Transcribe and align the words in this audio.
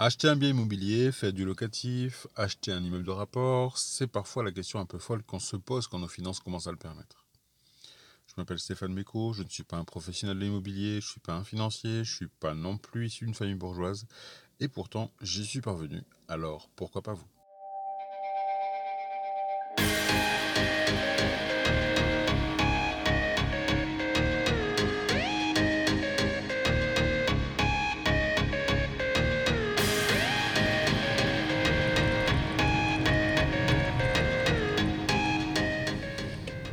Acheter 0.00 0.28
un 0.28 0.36
bien 0.36 0.50
immobilier, 0.50 1.10
faire 1.10 1.32
du 1.32 1.44
locatif, 1.44 2.28
acheter 2.36 2.70
un 2.70 2.84
immeuble 2.84 3.04
de 3.04 3.10
rapport, 3.10 3.78
c'est 3.78 4.06
parfois 4.06 4.44
la 4.44 4.52
question 4.52 4.78
un 4.78 4.86
peu 4.86 4.98
folle 4.98 5.24
qu'on 5.24 5.40
se 5.40 5.56
pose 5.56 5.88
quand 5.88 5.98
nos 5.98 6.06
finances 6.06 6.38
commencent 6.38 6.68
à 6.68 6.70
le 6.70 6.76
permettre. 6.76 7.26
Je 8.28 8.34
m'appelle 8.36 8.60
Stéphane 8.60 8.92
Méco, 8.92 9.32
je 9.32 9.42
ne 9.42 9.48
suis 9.48 9.64
pas 9.64 9.76
un 9.76 9.82
professionnel 9.82 10.38
de 10.38 10.44
l'immobilier, 10.44 11.00
je 11.00 11.06
ne 11.06 11.10
suis 11.10 11.20
pas 11.20 11.34
un 11.34 11.42
financier, 11.42 12.04
je 12.04 12.12
ne 12.12 12.16
suis 12.16 12.28
pas 12.28 12.54
non 12.54 12.78
plus 12.78 13.06
issu 13.08 13.24
d'une 13.24 13.34
famille 13.34 13.56
bourgeoise, 13.56 14.06
et 14.60 14.68
pourtant 14.68 15.10
j'y 15.20 15.44
suis 15.44 15.62
parvenu, 15.62 16.04
alors 16.28 16.70
pourquoi 16.76 17.02
pas 17.02 17.14
vous? 17.14 17.26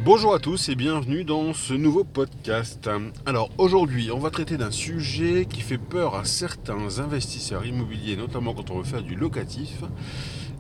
Bonjour 0.06 0.36
à 0.36 0.40
tous 0.40 0.70
et 0.70 0.76
bienvenue 0.76 1.24
dans 1.24 1.56
ce 1.56 1.74
nouveau 1.74 2.04
podcast. 2.04 2.88
Alors 3.26 3.50
aujourd'hui, 3.58 4.12
on 4.12 4.20
va 4.20 4.30
traiter 4.30 4.56
d'un 4.56 4.70
sujet 4.70 5.48
qui 5.50 5.62
fait 5.62 5.80
peur 5.80 6.14
à 6.14 6.26
certains 6.26 7.00
investisseurs 7.00 7.66
immobiliers, 7.66 8.16
notamment 8.16 8.54
quand 8.54 8.70
on 8.70 8.78
veut 8.78 8.84
faire 8.84 9.02
du 9.02 9.16
locatif. 9.16 9.82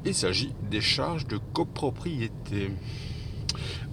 Il 0.04 0.16
s'agit 0.16 0.52
des 0.72 0.82
charges 0.82 1.28
de 1.28 1.38
copropriété. 1.38 2.72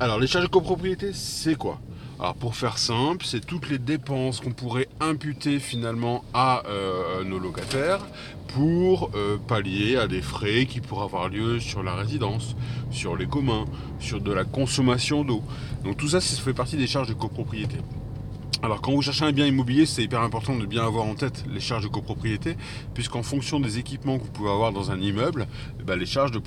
Alors 0.01 0.19
les 0.19 0.27
charges 0.27 0.47
de 0.47 0.51
copropriété, 0.51 1.13
c'est 1.13 1.57
quoi? 1.57 1.83
Alors 2.23 2.37
pour 2.37 2.55
faire 2.55 2.79
simple, 2.79 3.27
c'est 3.27 3.45
toutes 3.45 3.69
les 3.69 3.81
dépenses 3.81 4.39
qu'on 4.39 4.53
pourrait 4.53 4.87
imputer 5.01 5.59
finalement 5.59 6.23
à 6.33 6.63
euh, 6.69 7.25
nos 7.25 7.41
locataires 7.41 8.07
pour 8.55 9.11
euh, 9.17 9.39
pallier 9.39 9.97
à 9.97 10.07
des 10.07 10.23
frais 10.23 10.67
qui 10.67 10.81
pourraient 10.81 11.07
avoir 11.07 11.29
lieu 11.29 11.59
sur 11.59 11.83
la 11.83 11.97
résidence, 11.97 12.55
sur 12.93 13.17
les 13.17 13.27
communs, 13.27 13.65
sur 13.99 14.21
de 14.21 14.33
la 14.33 14.45
consommation 14.45 15.25
d'eau. 15.25 15.43
Donc 15.83 15.97
tout 15.97 16.11
ça, 16.11 16.21
ça 16.21 16.41
fait 16.41 16.55
partie 16.55 16.77
des 16.77 16.87
charges 16.87 17.09
de 17.09 17.15
copropriété. 17.15 17.79
Alors 18.65 18.81
quand 18.81 18.93
vous 18.93 19.03
cherchez 19.03 19.25
un 19.25 19.33
bien 19.33 19.47
immobilier, 19.47 19.87
c'est 19.87 20.05
hyper 20.05 20.21
important 20.21 20.55
de 20.57 20.65
bien 20.67 20.85
avoir 20.85 21.05
en 21.05 21.17
tête 21.17 21.45
les 21.53 21.59
charges 21.59 21.83
de 21.83 21.89
copropriété, 21.89 22.57
puisqu'en 22.95 23.25
fonction 23.25 23.59
des 23.59 23.79
équipements 23.79 24.19
que 24.19 24.23
vous 24.23 24.31
pouvez 24.31 24.51
avoir 24.51 24.71
dans 24.71 24.93
un 24.93 25.01
immeuble, 25.01 25.49
eh 25.81 25.83
ben, 25.83 25.99
les 25.99 26.07
charges 26.07 26.31
de, 26.31 26.39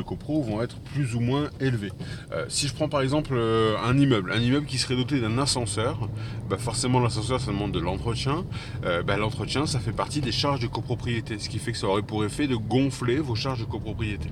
copro 0.00 0.40
vont 0.40 0.62
être 0.62 0.78
plus 0.80 1.14
ou 1.14 1.20
moins 1.20 1.50
élevées. 1.60 1.92
Euh, 2.32 2.46
si 2.48 2.68
je 2.68 2.74
prends 2.74 2.88
par 2.88 3.02
exemple 3.02 3.34
euh, 3.34 3.76
un 3.84 3.98
immeuble, 3.98 4.32
un 4.32 4.40
immeuble 4.40 4.64
qui 4.64 4.78
serait 4.78 4.96
doté 4.96 5.20
d'un 5.20 5.36
ascenseur, 5.36 6.08
bah, 6.48 6.56
forcément 6.56 7.00
l'ascenseur 7.00 7.38
ça 7.38 7.48
demande 7.48 7.72
de 7.72 7.80
l'entretien. 7.80 8.46
Euh, 8.86 9.02
bah, 9.02 9.18
l'entretien 9.18 9.66
ça 9.66 9.78
fait 9.78 9.92
partie 9.92 10.22
des 10.22 10.32
charges 10.32 10.60
de 10.60 10.68
copropriété, 10.68 11.38
ce 11.38 11.50
qui 11.50 11.58
fait 11.58 11.72
que 11.72 11.78
ça 11.78 11.86
aurait 11.86 12.00
pour 12.00 12.24
effet 12.24 12.46
de 12.46 12.56
gonfler 12.56 13.18
vos 13.18 13.34
charges 13.34 13.60
de 13.60 13.66
copropriété. 13.66 14.30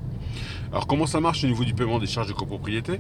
Alors 0.73 0.87
comment 0.87 1.07
ça 1.07 1.21
marche 1.21 1.45
au 1.45 1.49
niveau 1.49 1.65
du 1.65 1.75
paiement 1.75 1.99
des 1.99 2.07
charges 2.07 2.29
de 2.29 2.33
copropriété? 2.33 2.99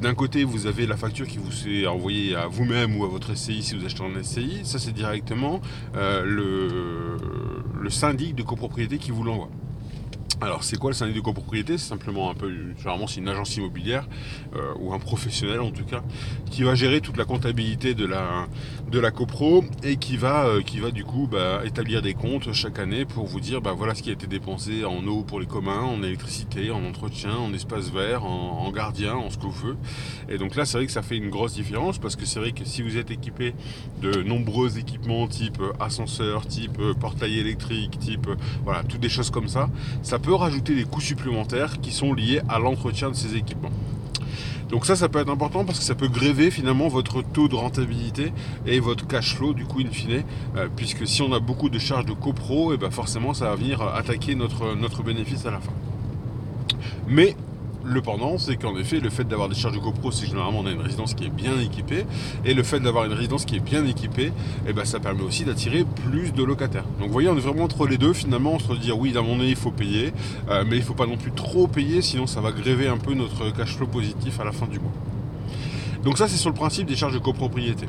D'un 0.00 0.14
côté 0.14 0.44
vous 0.44 0.66
avez 0.66 0.86
la 0.86 0.96
facture 0.96 1.26
qui 1.26 1.38
vous 1.38 1.68
est 1.68 1.86
envoyée 1.86 2.34
à 2.34 2.46
vous-même 2.46 2.96
ou 2.96 3.04
à 3.04 3.08
votre 3.08 3.34
SCI 3.34 3.65
si 3.66 3.74
vous 3.74 3.84
achetez 3.84 4.02
en 4.02 4.22
SCI, 4.22 4.60
ça 4.64 4.78
c'est 4.78 4.92
directement 4.92 5.60
euh, 5.96 6.22
le, 6.24 7.16
le 7.82 7.90
syndic 7.90 8.34
de 8.36 8.42
copropriété 8.44 8.98
qui 8.98 9.10
vous 9.10 9.24
l'envoie. 9.24 9.48
Alors 10.42 10.64
c'est 10.64 10.76
quoi 10.76 10.90
le 10.90 10.94
syndic 10.94 11.16
de 11.16 11.20
copropriété? 11.22 11.78
C'est 11.78 11.88
simplement 11.88 12.30
un 12.30 12.34
peu, 12.34 12.52
généralement 12.76 13.06
c'est 13.06 13.20
une 13.20 13.28
agence 13.28 13.56
immobilière 13.56 14.06
euh, 14.54 14.74
ou 14.78 14.92
un 14.92 14.98
professionnel 14.98 15.60
en 15.60 15.70
tout 15.70 15.84
cas 15.84 16.02
qui 16.50 16.62
va 16.62 16.74
gérer 16.74 17.00
toute 17.00 17.16
la 17.16 17.24
comptabilité 17.24 17.94
de 17.94 18.04
la, 18.04 19.10
copro 19.12 19.64
et 19.82 19.96
qui 19.96 20.18
va, 20.18 20.44
euh, 20.44 20.90
du 20.90 21.04
coup 21.04 21.26
bah, 21.26 21.62
établir 21.64 22.02
des 22.02 22.12
comptes 22.12 22.52
chaque 22.52 22.78
année 22.78 23.06
pour 23.06 23.24
vous 23.24 23.40
dire 23.40 23.62
bah, 23.62 23.72
voilà 23.74 23.94
ce 23.94 24.02
qui 24.02 24.10
a 24.10 24.12
été 24.12 24.26
dépensé 24.26 24.84
en 24.84 25.06
eau 25.06 25.22
pour 25.22 25.40
les 25.40 25.46
communs, 25.46 25.80
en 25.80 26.02
électricité, 26.02 26.70
en 26.70 26.84
entretien, 26.84 27.34
en 27.34 27.54
espace 27.54 27.90
vert, 27.90 28.26
en, 28.26 28.70
gardien, 28.72 29.14
en 29.14 29.30
ce 29.30 29.38
que 29.38 29.44
vous 29.44 29.68
veut. 29.68 29.76
Et 30.28 30.36
donc 30.36 30.54
là 30.54 30.66
c'est 30.66 30.76
vrai 30.76 30.86
que 30.86 30.92
ça 30.92 31.02
fait 31.02 31.16
une 31.16 31.30
grosse 31.30 31.54
différence 31.54 31.98
parce 31.98 32.14
que 32.14 32.26
c'est 32.26 32.40
vrai 32.40 32.52
que 32.52 32.66
si 32.66 32.82
vous 32.82 32.98
êtes 32.98 33.10
équipé 33.10 33.54
de 34.02 34.22
nombreux 34.22 34.78
équipements 34.78 35.28
type 35.28 35.62
ascenseur, 35.80 36.46
type 36.46 36.78
portail 37.00 37.38
électrique, 37.38 37.98
type 37.98 38.28
voilà 38.64 38.82
toutes 38.82 39.00
des 39.00 39.08
choses 39.08 39.30
comme 39.30 39.48
ça, 39.48 39.70
ça 40.02 40.18
peut 40.18 40.25
rajouter 40.34 40.74
des 40.74 40.84
coûts 40.84 41.00
supplémentaires 41.00 41.80
qui 41.80 41.92
sont 41.92 42.12
liés 42.12 42.40
à 42.48 42.58
l'entretien 42.58 43.10
de 43.10 43.14
ces 43.14 43.36
équipements. 43.36 43.70
Donc 44.68 44.84
ça, 44.84 44.96
ça 44.96 45.08
peut 45.08 45.20
être 45.20 45.30
important 45.30 45.64
parce 45.64 45.78
que 45.78 45.84
ça 45.84 45.94
peut 45.94 46.08
gréver 46.08 46.50
finalement 46.50 46.88
votre 46.88 47.22
taux 47.22 47.46
de 47.46 47.54
rentabilité 47.54 48.32
et 48.66 48.80
votre 48.80 49.06
cash 49.06 49.36
flow 49.36 49.52
du 49.52 49.64
coup 49.64 49.80
in 49.80 49.90
fine, 49.90 50.24
euh, 50.56 50.68
puisque 50.74 51.06
si 51.06 51.22
on 51.22 51.32
a 51.32 51.38
beaucoup 51.38 51.68
de 51.68 51.78
charges 51.78 52.06
de 52.06 52.12
copro, 52.12 52.72
et 52.72 52.74
eh 52.74 52.78
ben 52.78 52.90
forcément 52.90 53.32
ça 53.32 53.46
va 53.46 53.54
venir 53.54 53.80
attaquer 53.82 54.34
notre, 54.34 54.74
notre 54.74 55.04
bénéfice 55.04 55.46
à 55.46 55.52
la 55.52 55.60
fin. 55.60 55.72
Mais 57.06 57.36
le 57.86 58.02
pendant, 58.02 58.38
c'est 58.38 58.56
qu'en 58.56 58.76
effet, 58.76 59.00
le 59.00 59.10
fait 59.10 59.24
d'avoir 59.24 59.48
des 59.48 59.54
charges 59.54 59.74
de 59.74 59.80
copro, 59.80 60.10
c'est 60.10 60.26
généralement 60.26 60.60
on 60.60 60.66
a 60.66 60.72
une 60.72 60.80
résidence 60.80 61.14
qui 61.14 61.24
est 61.24 61.30
bien 61.30 61.58
équipée. 61.60 62.04
Et 62.44 62.54
le 62.54 62.62
fait 62.62 62.80
d'avoir 62.80 63.04
une 63.04 63.12
résidence 63.12 63.44
qui 63.44 63.56
est 63.56 63.60
bien 63.60 63.86
équipée, 63.86 64.32
eh 64.68 64.72
ben, 64.72 64.84
ça 64.84 65.00
permet 65.00 65.22
aussi 65.22 65.44
d'attirer 65.44 65.84
plus 66.08 66.32
de 66.32 66.42
locataires. 66.42 66.84
Donc 66.98 67.08
vous 67.08 67.12
voyez, 67.12 67.28
on 67.28 67.36
est 67.36 67.40
vraiment 67.40 67.64
entre 67.64 67.86
les 67.86 67.98
deux 67.98 68.12
finalement, 68.12 68.54
entre 68.54 68.76
dire 68.76 68.98
oui, 68.98 69.12
d'un 69.12 69.22
moment 69.22 69.36
donné, 69.36 69.50
il 69.50 69.56
faut 69.56 69.70
payer, 69.70 70.12
euh, 70.48 70.64
mais 70.66 70.76
il 70.76 70.80
ne 70.80 70.84
faut 70.84 70.94
pas 70.94 71.06
non 71.06 71.16
plus 71.16 71.32
trop 71.32 71.66
payer, 71.66 72.02
sinon 72.02 72.26
ça 72.26 72.40
va 72.40 72.52
gréver 72.52 72.88
un 72.88 72.98
peu 72.98 73.14
notre 73.14 73.50
cash 73.50 73.76
flow 73.76 73.86
positif 73.86 74.40
à 74.40 74.44
la 74.44 74.52
fin 74.52 74.66
du 74.66 74.80
mois. 74.80 74.92
Donc 76.06 76.18
ça, 76.18 76.28
c'est 76.28 76.36
sur 76.36 76.50
le 76.50 76.54
principe 76.54 76.86
des 76.86 76.94
charges 76.94 77.14
de 77.14 77.18
copropriété. 77.18 77.88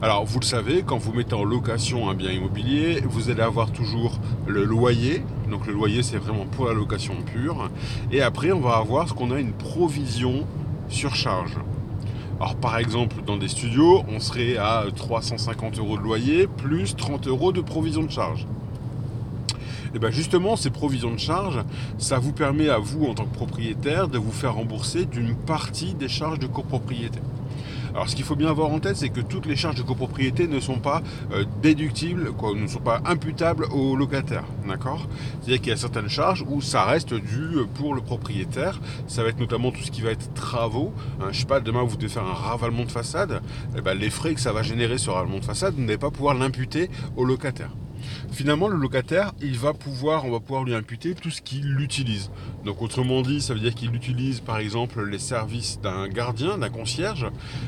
Alors, 0.00 0.24
vous 0.24 0.40
le 0.40 0.44
savez, 0.46 0.82
quand 0.86 0.96
vous 0.96 1.12
mettez 1.12 1.34
en 1.34 1.44
location 1.44 2.08
un 2.08 2.14
bien 2.14 2.30
immobilier, 2.30 3.02
vous 3.04 3.28
allez 3.28 3.42
avoir 3.42 3.72
toujours 3.72 4.18
le 4.46 4.64
loyer. 4.64 5.22
Donc 5.50 5.66
le 5.66 5.74
loyer, 5.74 6.02
c'est 6.02 6.16
vraiment 6.16 6.46
pour 6.46 6.64
la 6.64 6.72
location 6.72 7.12
pure. 7.26 7.68
Et 8.10 8.22
après, 8.22 8.52
on 8.52 8.60
va 8.60 8.76
avoir 8.76 9.06
ce 9.06 9.12
qu'on 9.12 9.30
a 9.32 9.38
une 9.38 9.52
provision 9.52 10.46
sur 10.88 11.14
charge. 11.14 11.58
Alors 12.40 12.56
par 12.56 12.78
exemple, 12.78 13.16
dans 13.26 13.36
des 13.36 13.48
studios, 13.48 14.02
on 14.08 14.18
serait 14.18 14.56
à 14.56 14.86
350 14.96 15.78
euros 15.78 15.98
de 15.98 16.02
loyer 16.02 16.46
plus 16.46 16.96
30 16.96 17.26
euros 17.26 17.52
de 17.52 17.60
provision 17.60 18.02
de 18.02 18.10
charge. 18.10 18.46
Et 19.94 19.98
bien 19.98 20.10
justement, 20.10 20.56
ces 20.56 20.70
provisions 20.70 21.12
de 21.12 21.18
charge, 21.18 21.62
ça 21.98 22.18
vous 22.18 22.32
permet 22.32 22.70
à 22.70 22.78
vous, 22.78 23.04
en 23.04 23.12
tant 23.12 23.26
que 23.26 23.34
propriétaire, 23.34 24.08
de 24.08 24.16
vous 24.16 24.32
faire 24.32 24.54
rembourser 24.54 25.04
d'une 25.04 25.34
partie 25.34 25.92
des 25.92 26.08
charges 26.08 26.38
de 26.38 26.46
copropriété. 26.46 27.18
Alors 27.98 28.08
ce 28.08 28.14
qu'il 28.14 28.24
faut 28.24 28.36
bien 28.36 28.48
avoir 28.48 28.70
en 28.70 28.78
tête, 28.78 28.96
c'est 28.96 29.08
que 29.08 29.20
toutes 29.20 29.44
les 29.44 29.56
charges 29.56 29.74
de 29.74 29.82
copropriété 29.82 30.46
ne 30.46 30.60
sont 30.60 30.78
pas 30.78 31.02
euh, 31.32 31.44
déductibles, 31.60 32.32
ne 32.54 32.66
sont 32.68 32.78
pas 32.78 33.02
imputables 33.04 33.64
au 33.72 33.96
locataire. 33.96 34.44
D'accord? 34.68 35.08
C'est-à-dire 35.40 35.60
qu'il 35.60 35.70
y 35.70 35.72
a 35.72 35.76
certaines 35.76 36.08
charges 36.08 36.44
où 36.48 36.60
ça 36.60 36.84
reste 36.84 37.12
dû 37.12 37.56
pour 37.74 37.96
le 37.96 38.00
propriétaire. 38.00 38.80
Ça 39.08 39.24
va 39.24 39.30
être 39.30 39.40
notamment 39.40 39.72
tout 39.72 39.82
ce 39.82 39.90
qui 39.90 40.02
va 40.02 40.12
être 40.12 40.32
travaux. 40.32 40.92
Je 41.18 41.24
hein. 41.24 41.28
je 41.32 41.40
sais 41.40 41.46
pas, 41.46 41.58
demain 41.58 41.82
vous 41.82 41.96
devez 41.96 42.08
faire 42.08 42.22
un 42.22 42.34
ravalement 42.34 42.84
de 42.84 42.92
façade. 42.92 43.42
Eh 43.76 43.80
ben, 43.80 43.98
les 43.98 44.10
frais 44.10 44.32
que 44.32 44.40
ça 44.40 44.52
va 44.52 44.62
générer 44.62 44.96
sur 44.96 45.14
ravalement 45.14 45.40
de 45.40 45.44
façade, 45.44 45.74
vous 45.74 45.80
n'allez 45.80 45.98
pas 45.98 46.12
pouvoir 46.12 46.34
l'imputer 46.34 46.90
au 47.16 47.24
locataire. 47.24 47.70
Finalement, 48.30 48.68
le 48.68 48.76
locataire, 48.76 49.32
il 49.40 49.58
va 49.58 49.72
pouvoir, 49.72 50.24
on 50.24 50.30
va 50.30 50.40
pouvoir 50.40 50.64
lui 50.64 50.74
imputer 50.74 51.14
tout 51.14 51.30
ce 51.30 51.40
qu'il 51.42 51.80
utilise. 51.80 52.30
Donc, 52.64 52.82
autrement 52.82 53.22
dit, 53.22 53.40
ça 53.40 53.54
veut 53.54 53.60
dire 53.60 53.74
qu'il 53.74 53.94
utilise, 53.94 54.40
par 54.40 54.58
exemple, 54.58 55.04
les 55.04 55.18
services 55.18 55.80
d'un 55.80 56.08
gardien, 56.08 56.58
d'un 56.58 56.70
concierge. 56.70 57.26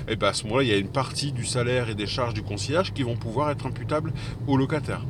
Et 0.09 0.17
bien, 0.17 0.29
à 0.29 0.33
ce 0.33 0.45
moment-là, 0.45 0.63
il 0.63 0.69
y 0.69 0.73
a 0.73 0.77
une 0.77 0.89
partie 0.89 1.33
du 1.33 1.45
salaire 1.45 1.89
et 1.89 1.95
des 1.95 2.07
charges 2.07 2.35
du 2.35 2.43
concierge 2.43 2.93
qui 2.93 3.03
vont 3.03 3.17
pouvoir 3.17 3.51
être 3.51 3.67
imputables 3.67 4.13
au 4.47 4.57
locataire. 4.57 5.03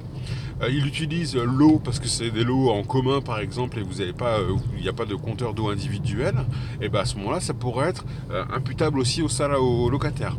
Euh, 0.63 0.69
il 0.71 0.87
utilise 0.87 1.37
l'eau 1.37 1.81
parce 1.83 1.99
que 1.99 2.09
c'est 2.09 2.31
des 2.31 2.45
lots 2.45 2.71
en 2.71 2.83
commun 2.83 3.21
par 3.21 3.41
exemple 3.41 3.79
et 3.79 3.83
vous 3.83 3.99
n'avez 4.01 4.13
pas, 4.13 4.39
euh, 4.39 4.57
il 4.77 4.83
n'y 4.83 4.89
a 4.89 4.93
pas 4.93 5.07
de 5.07 5.15
compteur 5.15 5.55
d'eau 5.55 5.69
individuel. 5.69 6.35
Et 6.81 6.89
bien 6.89 7.01
à 7.01 7.05
ce 7.05 7.17
moment-là, 7.17 7.41
ça 7.41 7.55
pourrait 7.55 7.89
être 7.89 8.05
euh, 8.31 8.45
imputable 8.53 8.99
aussi 8.99 9.23
au, 9.23 9.29
salaire, 9.29 9.63
au 9.63 9.89
locataire. 9.89 10.37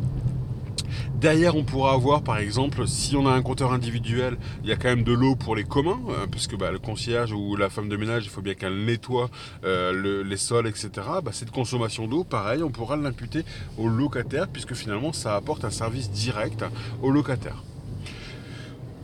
Derrière, 1.22 1.54
on 1.54 1.62
pourra 1.62 1.92
avoir, 1.92 2.22
par 2.22 2.38
exemple, 2.38 2.88
si 2.88 3.14
on 3.14 3.28
a 3.28 3.30
un 3.30 3.42
compteur 3.42 3.72
individuel, 3.72 4.36
il 4.64 4.68
y 4.68 4.72
a 4.72 4.76
quand 4.76 4.88
même 4.88 5.04
de 5.04 5.12
l'eau 5.12 5.36
pour 5.36 5.54
les 5.54 5.62
communs, 5.62 6.00
hein, 6.08 6.26
parce 6.28 6.48
que 6.48 6.56
bah, 6.56 6.72
le 6.72 6.80
concierge 6.80 7.32
ou 7.32 7.54
la 7.54 7.70
femme 7.70 7.88
de 7.88 7.96
ménage, 7.96 8.24
il 8.24 8.28
faut 8.28 8.42
bien 8.42 8.54
qu'elle 8.54 8.84
nettoie 8.84 9.30
euh, 9.64 10.24
les 10.24 10.36
sols, 10.36 10.66
etc. 10.66 10.90
Bah, 11.22 11.30
cette 11.30 11.52
consommation 11.52 12.08
d'eau, 12.08 12.24
pareil, 12.24 12.64
on 12.64 12.70
pourra 12.70 12.96
l'imputer 12.96 13.44
au 13.78 13.86
locataire, 13.86 14.48
puisque 14.48 14.74
finalement, 14.74 15.12
ça 15.12 15.36
apporte 15.36 15.64
un 15.64 15.70
service 15.70 16.10
direct 16.10 16.64
au 17.02 17.12
locataire. 17.12 17.62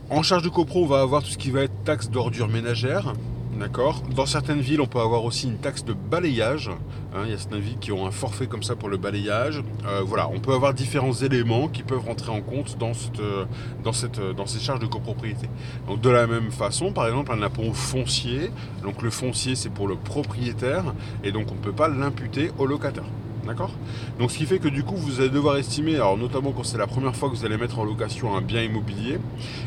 En 0.09 0.21
charge 0.21 0.43
de 0.43 0.49
copro, 0.49 0.83
on 0.83 0.87
va 0.87 0.99
avoir 0.99 1.23
tout 1.23 1.29
ce 1.29 1.37
qui 1.37 1.51
va 1.51 1.61
être 1.61 1.85
taxe 1.85 2.09
d'ordure 2.09 2.49
ménagère, 2.49 3.13
D'accord 3.57 4.03
Dans 4.15 4.25
certaines 4.25 4.61
villes, 4.61 4.79
on 4.79 4.85
peut 4.85 4.99
avoir 4.99 5.25
aussi 5.25 5.47
une 5.47 5.57
taxe 5.57 5.83
de 5.83 5.93
balayage. 5.93 6.69
Hein, 7.13 7.23
il 7.25 7.31
y 7.31 7.33
a 7.33 7.37
certaines 7.37 7.59
villes 7.59 7.79
qui 7.79 7.91
ont 7.91 8.05
un 8.05 8.11
forfait 8.11 8.47
comme 8.47 8.63
ça 8.63 8.75
pour 8.75 8.89
le 8.89 8.97
balayage. 8.97 9.63
Euh, 9.85 10.01
voilà, 10.05 10.29
on 10.29 10.39
peut 10.39 10.53
avoir 10.53 10.73
différents 10.73 11.13
éléments 11.13 11.67
qui 11.67 11.83
peuvent 11.83 12.05
rentrer 12.05 12.31
en 12.31 12.41
compte 12.41 12.77
dans, 12.77 12.93
cette, 12.93 14.19
dans 14.37 14.45
ces 14.45 14.59
charges 14.59 14.79
de 14.79 14.85
copropriété. 14.85 15.49
Donc 15.87 15.99
de 15.99 16.09
la 16.09 16.27
même 16.27 16.51
façon, 16.51 16.93
par 16.93 17.07
exemple, 17.07 17.31
un 17.31 17.41
impôt 17.41 17.73
foncier. 17.73 18.51
Donc 18.83 19.01
le 19.01 19.09
foncier, 19.09 19.55
c'est 19.55 19.69
pour 19.69 19.87
le 19.87 19.95
propriétaire 19.95 20.93
et 21.23 21.31
donc 21.31 21.51
on 21.51 21.55
ne 21.55 21.59
peut 21.59 21.73
pas 21.73 21.87
l'imputer 21.87 22.51
au 22.59 22.65
locataire. 22.65 23.05
D'accord 23.49 23.71
Donc 24.19 24.29
ce 24.29 24.37
qui 24.37 24.45
fait 24.45 24.59
que 24.59 24.67
du 24.67 24.83
coup 24.83 24.95
vous 24.95 25.21
allez 25.21 25.31
devoir 25.31 25.57
estimer, 25.57 25.95
alors 25.95 26.15
notamment 26.19 26.51
quand 26.51 26.63
c'est 26.63 26.77
la 26.77 26.85
première 26.85 27.15
fois 27.15 27.31
que 27.31 27.35
vous 27.35 27.45
allez 27.45 27.57
mettre 27.57 27.79
en 27.79 27.83
location 27.83 28.37
un 28.37 28.41
bien 28.41 28.61
immobilier, 28.61 29.17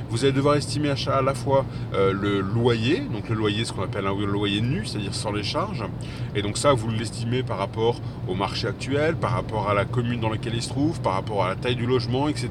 vous 0.08 0.22
allez 0.22 0.32
devoir 0.32 0.54
estimer 0.54 0.90
à, 0.90 1.20
la 1.20 1.34
fois 1.34 1.66
euh, 1.92 2.12
le 2.12 2.38
loyer, 2.38 3.00
donc 3.00 3.28
le 3.28 3.34
loyer 3.34 3.64
ce 3.64 3.72
qu'on 3.72 3.82
appelle 3.82 4.06
un 4.06 4.14
loyer 4.14 4.60
nu, 4.60 4.86
c'est-à-dire 4.86 5.16
sans 5.16 5.32
les 5.32 5.42
charges, 5.42 5.84
et 6.36 6.42
donc 6.42 6.58
ça 6.58 6.72
vous 6.72 6.90
l'estimez 6.90 7.42
par 7.42 7.58
rapport 7.58 8.00
au 8.28 8.36
marché 8.36 8.68
actuel, 8.68 9.16
par 9.16 9.32
rapport 9.32 9.68
à 9.68 9.74
la 9.74 9.84
commune 9.84 10.20
dans 10.20 10.30
laquelle 10.30 10.54
il 10.54 10.62
se 10.62 10.68
trouve, 10.68 11.00
par 11.00 11.14
rapport 11.14 11.42
à 11.42 11.48
la 11.48 11.56
taille 11.56 11.74
du 11.74 11.86
logement, 11.86 12.28
etc. 12.28 12.50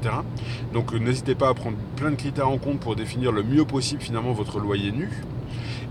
Donc 0.74 0.92
n'hésitez 0.92 1.34
pas 1.34 1.48
à 1.48 1.54
prendre 1.54 1.78
plein 1.96 2.10
de 2.10 2.16
critères 2.16 2.50
en 2.50 2.58
compte 2.58 2.78
pour 2.78 2.94
définir 2.94 3.32
le 3.32 3.42
mieux 3.42 3.64
possible 3.64 4.02
finalement 4.02 4.32
votre 4.32 4.60
loyer 4.60 4.92
nu. 4.92 5.08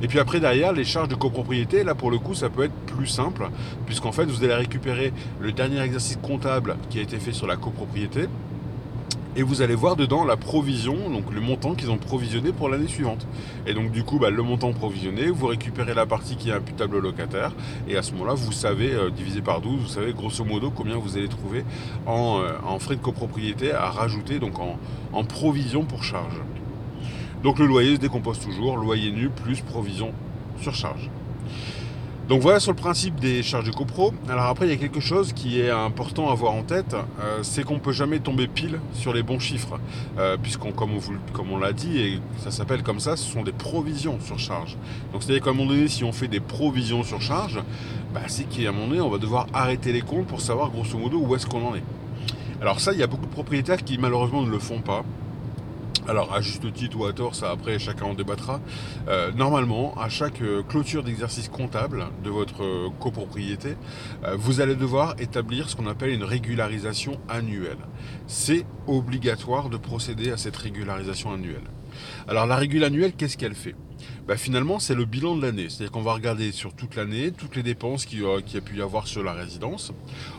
Et 0.03 0.07
puis 0.07 0.19
après, 0.19 0.39
derrière, 0.39 0.73
les 0.73 0.83
charges 0.83 1.09
de 1.09 1.15
copropriété, 1.15 1.83
là 1.83 1.93
pour 1.95 2.09
le 2.09 2.17
coup, 2.17 2.33
ça 2.33 2.49
peut 2.49 2.63
être 2.63 2.73
plus 2.87 3.07
simple, 3.07 3.49
puisqu'en 3.85 4.11
fait, 4.11 4.25
vous 4.25 4.43
allez 4.43 4.55
récupérer 4.55 5.13
le 5.39 5.51
dernier 5.51 5.79
exercice 5.81 6.17
comptable 6.21 6.77
qui 6.89 6.99
a 6.99 7.01
été 7.01 7.19
fait 7.19 7.33
sur 7.33 7.47
la 7.47 7.55
copropriété. 7.55 8.27
Et 9.37 9.43
vous 9.43 9.61
allez 9.61 9.75
voir 9.75 9.95
dedans 9.95 10.25
la 10.25 10.35
provision, 10.35 11.09
donc 11.09 11.31
le 11.33 11.39
montant 11.39 11.73
qu'ils 11.73 11.89
ont 11.89 11.97
provisionné 11.97 12.51
pour 12.51 12.67
l'année 12.67 12.89
suivante. 12.89 13.25
Et 13.65 13.73
donc 13.73 13.89
du 13.91 14.03
coup, 14.03 14.19
bah, 14.19 14.29
le 14.29 14.43
montant 14.43 14.73
provisionné, 14.73 15.29
vous 15.29 15.47
récupérez 15.47 15.93
la 15.93 16.05
partie 16.05 16.35
qui 16.35 16.49
est 16.49 16.53
imputable 16.53 16.97
au 16.97 16.99
locataire. 16.99 17.53
Et 17.87 17.95
à 17.95 18.01
ce 18.01 18.11
moment-là, 18.11 18.33
vous 18.33 18.51
savez, 18.51 18.91
euh, 18.91 19.09
divisé 19.09 19.41
par 19.41 19.61
12, 19.61 19.81
vous 19.83 19.87
savez 19.87 20.11
grosso 20.11 20.43
modo 20.43 20.69
combien 20.69 20.97
vous 20.97 21.15
allez 21.15 21.29
trouver 21.29 21.63
en, 22.05 22.41
euh, 22.41 22.51
en 22.67 22.77
frais 22.79 22.97
de 22.97 23.01
copropriété 23.01 23.71
à 23.71 23.89
rajouter, 23.89 24.39
donc 24.39 24.59
en, 24.59 24.77
en 25.13 25.23
provision 25.23 25.85
pour 25.85 26.03
charge. 26.03 26.41
Donc 27.43 27.57
le 27.57 27.65
loyer 27.65 27.95
se 27.95 27.99
décompose 27.99 28.39
toujours, 28.39 28.77
loyer 28.77 29.11
nu 29.11 29.29
plus 29.29 29.61
provision 29.61 30.13
sur 30.61 30.75
charge. 30.75 31.09
Donc 32.31 32.41
voilà 32.41 32.61
sur 32.61 32.71
le 32.71 32.77
principe 32.77 33.19
des 33.19 33.43
charges 33.43 33.65
de 33.65 33.73
copro. 33.73 34.13
Alors 34.29 34.45
après, 34.45 34.65
il 34.65 34.69
y 34.69 34.73
a 34.73 34.77
quelque 34.77 35.01
chose 35.01 35.33
qui 35.33 35.59
est 35.59 35.69
important 35.69 36.29
à 36.29 36.31
avoir 36.31 36.53
en 36.53 36.63
tête, 36.63 36.95
euh, 37.19 37.39
c'est 37.41 37.63
qu'on 37.63 37.73
ne 37.73 37.79
peut 37.79 37.91
jamais 37.91 38.19
tomber 38.19 38.47
pile 38.47 38.79
sur 38.93 39.11
les 39.11 39.21
bons 39.21 39.39
chiffres, 39.39 39.79
euh, 40.17 40.37
puisqu'on, 40.41 40.71
comme 40.71 40.91
on, 41.51 41.57
l'a 41.57 41.73
dit, 41.73 41.99
et 41.99 42.19
ça 42.37 42.51
s'appelle 42.51 42.83
comme 42.83 43.01
ça, 43.01 43.17
ce 43.17 43.29
sont 43.29 43.43
des 43.43 43.51
provisions 43.51 44.17
sur 44.21 44.39
charge. 44.39 44.77
Donc 45.11 45.23
c'est-à-dire 45.23 45.43
qu'à 45.43 45.49
un 45.49 45.53
moment 45.53 45.71
donné, 45.71 45.89
si 45.89 46.05
on 46.05 46.13
fait 46.13 46.29
des 46.29 46.39
provisions 46.39 47.03
sur 47.03 47.21
charge, 47.21 47.59
bah, 48.13 48.21
c'est 48.27 48.47
qu'à 48.47 48.69
un 48.69 48.71
moment 48.71 48.87
donné, 48.87 49.01
on 49.01 49.09
va 49.09 49.17
devoir 49.17 49.47
arrêter 49.51 49.91
les 49.91 50.01
comptes 50.01 50.27
pour 50.27 50.39
savoir 50.39 50.69
grosso 50.69 50.97
modo 50.97 51.17
où 51.17 51.35
est-ce 51.35 51.47
qu'on 51.47 51.67
en 51.67 51.75
est. 51.75 51.83
Alors 52.61 52.79
ça, 52.79 52.93
il 52.93 52.99
y 52.99 53.03
a 53.03 53.07
beaucoup 53.07 53.25
de 53.25 53.31
propriétaires 53.31 53.83
qui 53.83 53.97
malheureusement 53.97 54.43
ne 54.43 54.49
le 54.49 54.59
font 54.59 54.79
pas. 54.79 55.03
Alors, 56.07 56.33
à 56.33 56.41
juste 56.41 56.73
titre 56.73 56.99
ou 56.99 57.05
à 57.05 57.13
tort, 57.13 57.35
ça 57.35 57.51
après 57.51 57.77
chacun 57.77 58.05
en 58.05 58.13
débattra. 58.13 58.59
Euh, 59.07 59.31
normalement, 59.31 59.93
à 59.99 60.09
chaque 60.09 60.41
euh, 60.41 60.63
clôture 60.63 61.03
d'exercice 61.03 61.47
comptable 61.47 62.05
de 62.23 62.29
votre 62.29 62.63
euh, 62.63 62.89
copropriété, 62.99 63.75
vous 64.35 64.61
allez 64.61 64.75
devoir 64.75 65.15
établir 65.19 65.69
ce 65.69 65.75
qu'on 65.75 65.87
appelle 65.87 66.09
une 66.09 66.23
régularisation 66.23 67.19
annuelle. 67.29 67.77
C'est 68.27 68.65
obligatoire 68.87 69.69
de 69.69 69.77
procéder 69.77 70.31
à 70.31 70.37
cette 70.37 70.57
régularisation 70.57 71.33
annuelle. 71.33 71.69
Alors, 72.27 72.45
la 72.45 72.55
régule 72.55 72.83
annuelle, 72.83 73.13
qu'est-ce 73.13 73.37
qu'elle 73.37 73.55
fait? 73.55 73.75
Bah, 74.31 74.37
finalement, 74.37 74.79
c'est 74.79 74.95
le 74.95 75.03
bilan 75.03 75.35
de 75.35 75.41
l'année. 75.41 75.67
C'est-à-dire 75.67 75.91
qu'on 75.91 76.03
va 76.03 76.13
regarder 76.13 76.53
sur 76.53 76.73
toute 76.73 76.95
l'année, 76.95 77.33
toutes 77.33 77.57
les 77.57 77.63
dépenses 77.63 78.05
qu'il 78.05 78.21
y 78.21 78.25
a 78.25 78.61
pu 78.61 78.77
y 78.77 78.81
avoir 78.81 79.05
sur 79.05 79.21
la 79.23 79.33
résidence. 79.33 79.91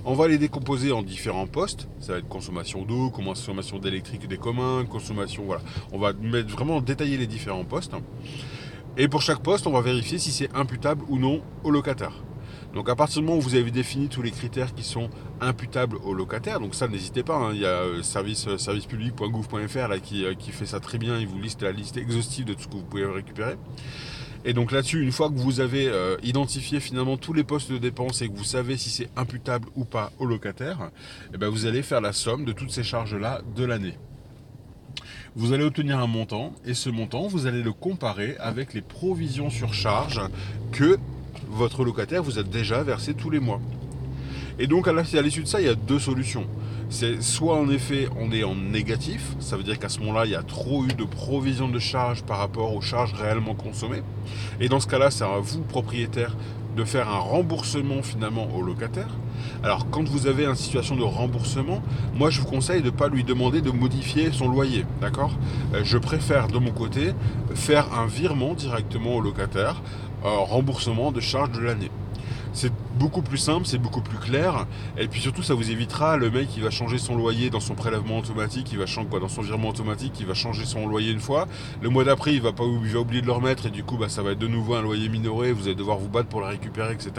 On 0.06 0.14
va 0.14 0.28
les 0.28 0.38
décomposer 0.38 0.92
en 0.92 1.02
différents 1.02 1.46
postes. 1.46 1.88
Ça 2.00 2.12
va 2.12 2.18
être 2.20 2.26
consommation 2.26 2.86
d'eau, 2.86 3.10
consommation 3.10 3.78
d'électrique 3.78 4.26
des 4.26 4.38
communs, 4.38 4.86
consommation, 4.86 5.44
voilà. 5.44 5.60
On 5.92 5.98
va 5.98 6.14
mettre 6.14 6.48
vraiment 6.48 6.80
détailler 6.80 7.18
les 7.18 7.26
différents 7.26 7.66
postes. 7.66 7.92
Et 8.96 9.08
pour 9.08 9.20
chaque 9.20 9.42
poste, 9.42 9.66
on 9.66 9.72
va 9.72 9.82
vérifier 9.82 10.18
si 10.18 10.32
c'est 10.32 10.48
imputable 10.54 11.04
ou 11.10 11.18
non 11.18 11.42
au 11.62 11.70
locataire. 11.70 12.14
Donc 12.74 12.88
à 12.88 12.96
partir 12.96 13.20
du 13.20 13.26
moment 13.26 13.38
où 13.38 13.42
vous 13.42 13.54
avez 13.54 13.70
défini 13.70 14.08
tous 14.08 14.22
les 14.22 14.30
critères 14.30 14.74
qui 14.74 14.82
sont 14.82 15.10
imputables 15.40 15.96
au 16.04 16.14
locataire, 16.14 16.58
donc 16.58 16.74
ça 16.74 16.88
n'hésitez 16.88 17.22
pas, 17.22 17.36
hein, 17.36 17.50
il 17.52 17.60
y 17.60 17.66
a 17.66 17.69
euh, 17.69 18.02
service, 18.02 18.46
euh, 18.48 18.56
servicepublic.gouv.fr 18.56 20.00
qui, 20.02 20.24
euh, 20.24 20.34
qui 20.34 20.52
fait 20.52 20.66
ça 20.66 20.80
très 20.80 20.96
bien, 20.96 21.19
il 21.19 21.26
vous 21.26 21.38
liste 21.38 21.62
la 21.62 21.72
liste 21.72 21.98
exhaustive 21.98 22.46
de 22.46 22.54
tout 22.54 22.62
ce 22.62 22.69
que 22.69 22.74
vous 22.74 22.84
pouvez 22.84 23.04
récupérer. 23.04 23.56
Et 24.44 24.54
donc 24.54 24.72
là-dessus, 24.72 25.02
une 25.02 25.12
fois 25.12 25.28
que 25.28 25.36
vous 25.36 25.60
avez 25.60 25.88
identifié 26.24 26.80
finalement 26.80 27.16
tous 27.16 27.32
les 27.32 27.44
postes 27.44 27.70
de 27.70 27.78
dépenses 27.78 28.22
et 28.22 28.28
que 28.28 28.36
vous 28.36 28.42
savez 28.42 28.76
si 28.76 28.90
c'est 28.90 29.08
imputable 29.14 29.69
ou 29.76 29.84
pas 29.84 30.10
au 30.19 30.26
locataire, 30.26 30.90
eh 31.32 31.38
ben 31.38 31.48
vous 31.48 31.64
allez 31.66 31.82
faire 31.82 32.00
la 32.00 32.12
somme 32.12 32.44
de 32.44 32.50
toutes 32.50 32.72
ces 32.72 32.82
charges-là 32.82 33.42
de 33.54 33.64
l'année. 33.64 33.94
Vous 35.36 35.52
allez 35.52 35.62
obtenir 35.62 36.00
un 36.00 36.08
montant 36.08 36.52
et 36.66 36.74
ce 36.74 36.90
montant, 36.90 37.28
vous 37.28 37.46
allez 37.46 37.62
le 37.62 37.72
comparer 37.72 38.36
avec 38.40 38.74
les 38.74 38.82
provisions 38.82 39.48
sur 39.48 39.74
charge 39.74 40.20
que 40.72 40.98
votre 41.52 41.84
locataire 41.84 42.22
vous 42.22 42.38
a 42.38 42.43
déjà 42.43 42.82
versé 42.82 43.14
tous 43.14 43.31
les 43.31 43.40
mois. 43.40 43.60
Et 44.58 44.66
donc 44.66 44.88
à 44.88 44.93
l'issue 45.22 45.43
de 45.43 45.49
ça, 45.49 45.60
il 45.60 45.66
y 45.66 45.70
a 45.70 45.75
deux 45.75 45.99
solutions. 45.99 46.46
C'est 46.88 47.22
soit 47.22 47.56
en 47.56 47.70
effet 47.70 48.08
on 48.20 48.32
est 48.32 48.44
en 48.44 48.54
négatif, 48.54 49.34
ça 49.40 49.56
veut 49.56 49.62
dire 49.62 49.78
qu'à 49.78 49.88
ce 49.88 50.00
moment-là, 50.00 50.26
il 50.26 50.32
y 50.32 50.34
a 50.34 50.43
trop 50.43 50.84
eu 50.84 50.88
de 50.88 51.04
provision 51.04 51.69
de 51.69 51.78
charges 51.78 52.22
par 52.22 52.38
rapport 52.38 52.75
aux 52.75 52.82
charges 52.82 53.14
réellement 53.14 53.54
consommées. 53.54 54.02
Et 54.60 54.69
dans 54.69 54.81
ce 54.81 54.87
cas-là, 54.87 55.10
c'est 55.10 55.25
à 55.25 55.38
vous, 55.40 55.62
propriétaire, 55.62 56.37
de 56.76 56.84
faire 56.84 57.08
un 57.08 57.19
remboursement 57.19 58.02
finalement 58.02 58.48
au 58.55 58.62
locataire. 58.62 59.08
Alors 59.62 59.88
quand 59.90 60.06
vous 60.08 60.26
avez 60.26 60.44
une 60.44 60.55
situation 60.55 60.96
de 60.96 61.02
remboursement, 61.02 61.82
moi 62.14 62.31
je 62.31 62.40
vous 62.40 62.46
conseille 62.46 62.81
de 62.81 62.87
ne 62.87 62.90
pas 62.90 63.08
lui 63.08 63.25
demander 63.25 63.60
de 63.60 63.70
modifier 63.70 64.31
son 64.32 64.48
loyer, 64.48 64.84
d'accord? 65.00 65.32
Euh, 65.75 65.81
Je 65.84 65.98
préfère 65.98 66.48
de 66.48 66.58
mon 66.58 66.70
côté 66.70 67.12
faire 67.55 67.93
un 67.98 68.06
virement 68.06 68.55
directement 68.55 69.16
au 69.16 69.20
locataire, 69.20 69.82
remboursement 70.24 71.12
de 71.12 71.20
charges 71.20 71.52
de 71.52 71.60
l'année. 71.60 71.90
Beaucoup 73.02 73.22
plus 73.22 73.37
simple, 73.37 73.66
c'est 73.66 73.78
beaucoup 73.78 74.00
plus 74.00 74.16
clair. 74.16 74.69
Et 74.96 75.08
puis 75.08 75.20
surtout, 75.20 75.43
ça 75.43 75.54
vous 75.54 75.72
évitera 75.72 76.16
le 76.16 76.31
mec 76.31 76.46
qui 76.46 76.60
va 76.60 76.70
changer 76.70 76.99
son 76.99 77.16
loyer 77.16 77.50
dans 77.50 77.58
son 77.58 77.75
prélèvement 77.75 78.19
automatique, 78.19 78.69
il 78.70 78.78
va 78.78 78.87
changer 78.87 79.08
quoi, 79.08 79.19
dans 79.19 79.28
son 79.28 79.43
virement 79.43 79.70
automatique, 79.70 80.12
il 80.20 80.26
va 80.26 80.34
changer 80.34 80.64
son 80.64 80.87
loyer 80.87 81.10
une 81.10 81.19
fois. 81.19 81.49
Le 81.81 81.88
mois 81.88 82.04
d'après, 82.04 82.32
il 82.32 82.40
va 82.40 82.52
pas, 82.52 82.62
il 82.62 82.93
va 82.93 83.00
oublier 83.00 83.20
de 83.20 83.26
le 83.26 83.32
remettre 83.32 83.66
et 83.66 83.70
du 83.70 83.82
coup, 83.82 83.96
bah, 83.96 84.08
ça 84.08 84.22
va 84.22 84.31
être 84.31 84.38
de 84.38 84.46
nouveau 84.46 84.75
un 84.75 84.82
loyer 84.82 85.08
minoré. 85.08 85.50
Vous 85.50 85.66
allez 85.66 85.75
devoir 85.75 85.99
vous 85.99 86.08
battre 86.08 86.28
pour 86.28 86.43
le 86.43 86.46
récupérer, 86.46 86.94
etc. 86.94 87.10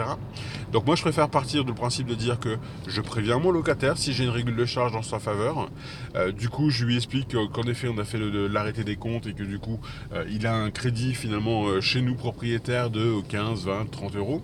Donc 0.72 0.86
moi, 0.86 0.96
je 0.96 1.02
préfère 1.02 1.28
partir 1.28 1.66
du 1.66 1.74
principe 1.74 2.06
de 2.06 2.14
dire 2.14 2.40
que 2.40 2.56
je 2.86 3.02
préviens 3.02 3.38
mon 3.38 3.50
locataire 3.50 3.98
si 3.98 4.14
j'ai 4.14 4.24
une 4.24 4.30
règle 4.30 4.56
de 4.56 4.64
charge 4.64 4.92
dans 4.92 5.02
sa 5.02 5.18
faveur. 5.18 5.68
Euh, 6.16 6.32
du 6.32 6.48
coup, 6.48 6.70
je 6.70 6.86
lui 6.86 6.96
explique 6.96 7.36
qu'en 7.52 7.62
effet, 7.64 7.88
on 7.94 7.98
a 7.98 8.04
fait 8.04 8.18
l'arrêté 8.18 8.84
des 8.84 8.96
comptes 8.96 9.26
et 9.26 9.34
que 9.34 9.42
du 9.42 9.58
coup, 9.58 9.78
euh, 10.14 10.24
il 10.30 10.46
a 10.46 10.54
un 10.54 10.70
crédit 10.70 11.14
finalement 11.14 11.66
euh, 11.66 11.82
chez 11.82 12.00
nous 12.00 12.14
propriétaire 12.14 12.88
de 12.88 13.20
15, 13.28 13.66
20, 13.66 13.90
30 13.90 14.16
euros. 14.16 14.42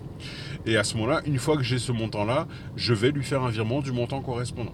Et 0.67 0.77
à 0.77 0.83
ce 0.83 0.95
moment-là, 0.97 1.21
une 1.31 1.39
fois 1.39 1.55
que 1.55 1.63
j'ai 1.63 1.79
ce 1.79 1.93
montant-là, 1.93 2.45
je 2.75 2.93
vais 2.93 3.11
lui 3.11 3.23
faire 3.23 3.41
un 3.41 3.49
virement 3.49 3.79
du 3.79 3.93
montant 3.93 4.19
correspondant. 4.19 4.73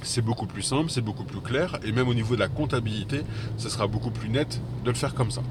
C'est 0.00 0.22
beaucoup 0.22 0.46
plus 0.46 0.62
simple, 0.62 0.90
c'est 0.90 1.02
beaucoup 1.02 1.24
plus 1.24 1.42
clair, 1.42 1.78
et 1.84 1.92
même 1.92 2.08
au 2.08 2.14
niveau 2.14 2.36
de 2.36 2.40
la 2.40 2.48
comptabilité, 2.48 3.20
ce 3.58 3.68
sera 3.68 3.86
beaucoup 3.86 4.10
plus 4.10 4.30
net 4.30 4.62
de 4.84 4.90
le 4.90 4.96
faire 4.96 5.14
comme 5.14 5.30
ça. 5.30 5.42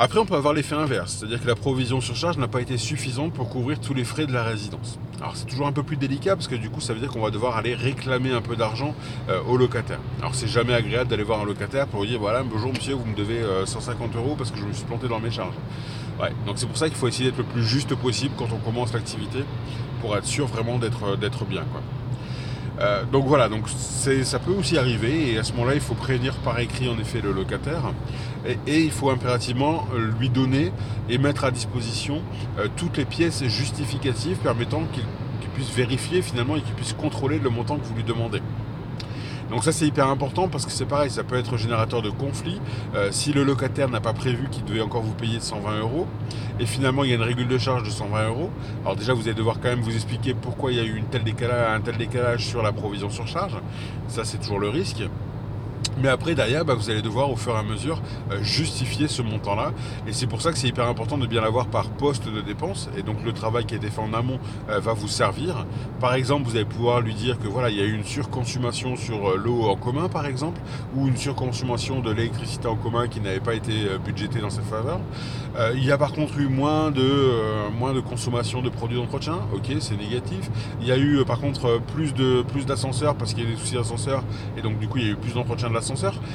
Après, 0.00 0.18
on 0.18 0.26
peut 0.26 0.34
avoir 0.34 0.52
l'effet 0.52 0.74
inverse, 0.74 1.14
c'est-à-dire 1.16 1.40
que 1.40 1.46
la 1.46 1.54
provision 1.54 2.00
sur 2.00 2.16
charge 2.16 2.38
n'a 2.38 2.48
pas 2.48 2.60
été 2.60 2.76
suffisante 2.76 3.32
pour 3.32 3.48
couvrir 3.48 3.80
tous 3.80 3.94
les 3.94 4.02
frais 4.02 4.26
de 4.26 4.32
la 4.32 4.42
résidence. 4.42 4.98
Alors 5.20 5.36
c'est 5.36 5.46
toujours 5.46 5.68
un 5.68 5.72
peu 5.72 5.84
plus 5.84 5.96
délicat 5.96 6.34
parce 6.34 6.48
que 6.48 6.56
du 6.56 6.68
coup 6.68 6.80
ça 6.80 6.92
veut 6.92 7.00
dire 7.00 7.08
qu'on 7.08 7.22
va 7.22 7.30
devoir 7.30 7.56
aller 7.56 7.74
réclamer 7.74 8.32
un 8.32 8.42
peu 8.42 8.54
d'argent 8.54 8.94
euh, 9.30 9.40
au 9.48 9.56
locataire. 9.56 9.98
Alors 10.18 10.34
c'est 10.34 10.48
jamais 10.48 10.74
agréable 10.74 11.08
d'aller 11.08 11.22
voir 11.22 11.40
un 11.40 11.46
locataire 11.46 11.86
pour 11.86 12.02
lui 12.02 12.10
dire 12.10 12.20
voilà 12.20 12.42
bonjour 12.42 12.70
monsieur 12.70 12.92
vous 12.92 13.06
me 13.06 13.16
devez 13.16 13.40
150 13.64 14.14
euh, 14.14 14.18
euros 14.18 14.34
parce 14.36 14.50
que 14.50 14.58
je 14.58 14.64
me 14.66 14.72
suis 14.74 14.84
planté 14.84 15.08
dans 15.08 15.18
mes 15.18 15.30
charges. 15.30 15.54
Donc 16.46 16.58
c'est 16.58 16.66
pour 16.66 16.76
ça 16.76 16.88
qu'il 16.88 16.96
faut 16.96 17.08
essayer 17.08 17.30
d'être 17.30 17.38
le 17.38 17.44
plus 17.44 17.64
juste 17.64 17.94
possible 17.94 18.34
quand 18.38 18.48
on 18.52 18.58
commence 18.58 18.92
l'activité 18.92 19.44
pour 20.00 20.16
être 20.16 20.24
sûr 20.24 20.46
vraiment 20.46 20.78
d'être, 20.78 21.04
euh, 21.04 21.44
bien. 21.48 21.64
Euh, 22.78 23.04
donc 23.10 23.26
voilà, 23.26 23.48
ça 24.22 24.38
peut 24.38 24.52
aussi 24.52 24.76
arriver 24.76 25.32
et 25.32 25.38
à 25.38 25.44
ce 25.44 25.52
moment-là 25.52 25.74
il 25.74 25.80
faut 25.80 25.94
prévenir 25.94 26.34
par 26.36 26.58
écrit 26.58 26.90
en 26.90 26.98
effet 26.98 27.22
le 27.22 27.32
locataire 27.32 27.92
et, 28.66 28.82
il 28.82 28.90
faut 28.90 29.08
impérativement 29.08 29.86
euh, 29.94 30.12
lui 30.20 30.28
donner 30.28 30.72
et 31.08 31.16
mettre 31.16 31.44
à 31.44 31.50
disposition 31.50 32.20
toutes 32.76 32.98
les 32.98 33.06
pièces 33.06 33.44
justificatives 33.44 34.36
permettant 34.38 34.82
qu'il 34.92 35.04
puisse 35.54 35.70
vérifier 35.70 36.20
finalement 36.20 36.56
et 36.56 36.60
qu'il 36.60 36.74
puisse 36.74 36.92
contrôler 36.92 37.38
le 37.38 37.48
montant 37.48 37.78
que 37.78 37.84
vous 37.84 37.94
lui 37.94 38.04
demandez. 38.04 38.42
Donc 39.50 39.62
ça 39.62 39.72
c'est 39.72 39.86
hyper 39.86 40.08
important 40.08 40.48
parce 40.48 40.66
que 40.66 40.72
c'est 40.72 40.86
pareil, 40.86 41.10
ça 41.10 41.22
peut 41.22 41.36
être 41.36 41.56
générateur 41.56 42.02
de 42.02 42.10
conflit. 42.10 42.60
Euh, 42.94 43.08
si 43.12 43.32
le 43.32 43.44
locataire 43.44 43.88
n'a 43.88 44.00
pas 44.00 44.12
prévu 44.12 44.48
qu'il 44.50 44.64
devait 44.64 44.80
encore 44.80 45.02
vous 45.02 45.14
payer 45.14 45.38
120 45.40 45.80
euros 45.80 46.06
et 46.58 46.66
finalement 46.66 47.04
il 47.04 47.10
y 47.10 47.12
a 47.12 47.16
une 47.16 47.22
régule 47.22 47.48
de 47.48 47.58
charge 47.58 47.84
de 47.84 47.90
120 47.90 48.28
euros, 48.28 48.50
alors 48.82 48.96
déjà 48.96 49.14
vous 49.14 49.22
allez 49.22 49.34
devoir 49.34 49.60
quand 49.60 49.68
même 49.68 49.82
vous 49.82 49.94
expliquer 49.94 50.34
pourquoi 50.34 50.72
il 50.72 50.78
y 50.78 50.80
a 50.80 50.84
eu 50.84 50.96
une 50.96 51.06
telle 51.06 51.24
décalage, 51.24 51.78
un 51.78 51.80
tel 51.80 51.96
décalage 51.96 52.46
sur 52.46 52.62
la 52.62 52.72
provision 52.72 53.08
sur 53.10 53.26
charge. 53.26 53.56
Ça 54.08 54.24
c'est 54.24 54.38
toujours 54.38 54.58
le 54.58 54.68
risque. 54.68 55.02
Mais 55.98 56.08
après, 56.08 56.34
derrière, 56.34 56.64
bah, 56.64 56.74
vous 56.74 56.90
allez 56.90 57.00
devoir 57.00 57.30
au 57.30 57.36
fur 57.36 57.54
et 57.54 57.58
à 57.58 57.62
mesure 57.62 58.02
euh, 58.30 58.42
justifier 58.42 59.08
ce 59.08 59.22
montant-là. 59.22 59.72
Et 60.06 60.12
c'est 60.12 60.26
pour 60.26 60.42
ça 60.42 60.52
que 60.52 60.58
c'est 60.58 60.68
hyper 60.68 60.86
important 60.88 61.16
de 61.16 61.26
bien 61.26 61.40
l'avoir 61.40 61.68
par 61.68 61.88
poste 61.88 62.28
de 62.28 62.42
dépense. 62.42 62.90
Et 62.98 63.02
donc 63.02 63.24
le 63.24 63.32
travail 63.32 63.64
qui 63.64 63.74
a 63.74 63.76
été 63.78 63.88
fait 63.88 64.02
en 64.02 64.12
amont 64.12 64.38
euh, 64.68 64.78
va 64.78 64.92
vous 64.92 65.08
servir. 65.08 65.64
Par 65.98 66.14
exemple, 66.14 66.48
vous 66.48 66.56
allez 66.56 66.66
pouvoir 66.66 67.00
lui 67.00 67.14
dire 67.14 67.38
que 67.38 67.48
voilà, 67.48 67.70
il 67.70 67.78
y 67.78 67.80
a 67.80 67.84
eu 67.84 67.94
une 67.94 68.04
surconsommation 68.04 68.96
sur 68.96 69.30
euh, 69.30 69.36
l'eau 69.36 69.62
en 69.62 69.76
commun, 69.76 70.08
par 70.08 70.26
exemple, 70.26 70.60
ou 70.94 71.08
une 71.08 71.16
surconsommation 71.16 72.00
de 72.00 72.10
l'électricité 72.10 72.68
en 72.68 72.76
commun 72.76 73.08
qui 73.08 73.20
n'avait 73.20 73.40
pas 73.40 73.54
été 73.54 73.72
budgétée 74.04 74.40
dans 74.40 74.50
cette 74.50 74.64
faveur. 74.64 75.00
il 75.74 75.84
y 75.84 75.90
a 75.90 75.98
par 75.98 76.12
contre 76.12 76.38
eu 76.38 76.48
moins 76.48 76.90
de, 76.90 77.70
moins 77.78 77.94
de 77.94 78.00
consommation 78.00 78.60
de 78.60 78.68
produits 78.68 78.96
d'entretien. 78.96 79.38
Ok, 79.54 79.72
c'est 79.80 79.96
négatif. 79.96 80.50
Il 80.80 80.86
y 80.86 80.92
a 80.92 80.98
eu 80.98 81.24
par 81.24 81.40
contre 81.40 81.80
plus 81.94 82.12
plus 82.48 82.66
d'ascenseurs 82.66 83.14
parce 83.14 83.34
qu'il 83.34 83.44
y 83.44 83.46
a 83.46 83.50
des 83.50 83.56
soucis 83.56 83.74
d'ascenseur. 83.74 84.22
Et 84.56 84.62
donc 84.62 84.78
du 84.78 84.88
coup, 84.88 84.98
il 84.98 85.04
y 85.04 85.08
a 85.08 85.12
eu 85.12 85.16
plus 85.16 85.34
d'entretien 85.34 85.68
de 85.68 85.74
l'ascenseur 85.74 85.85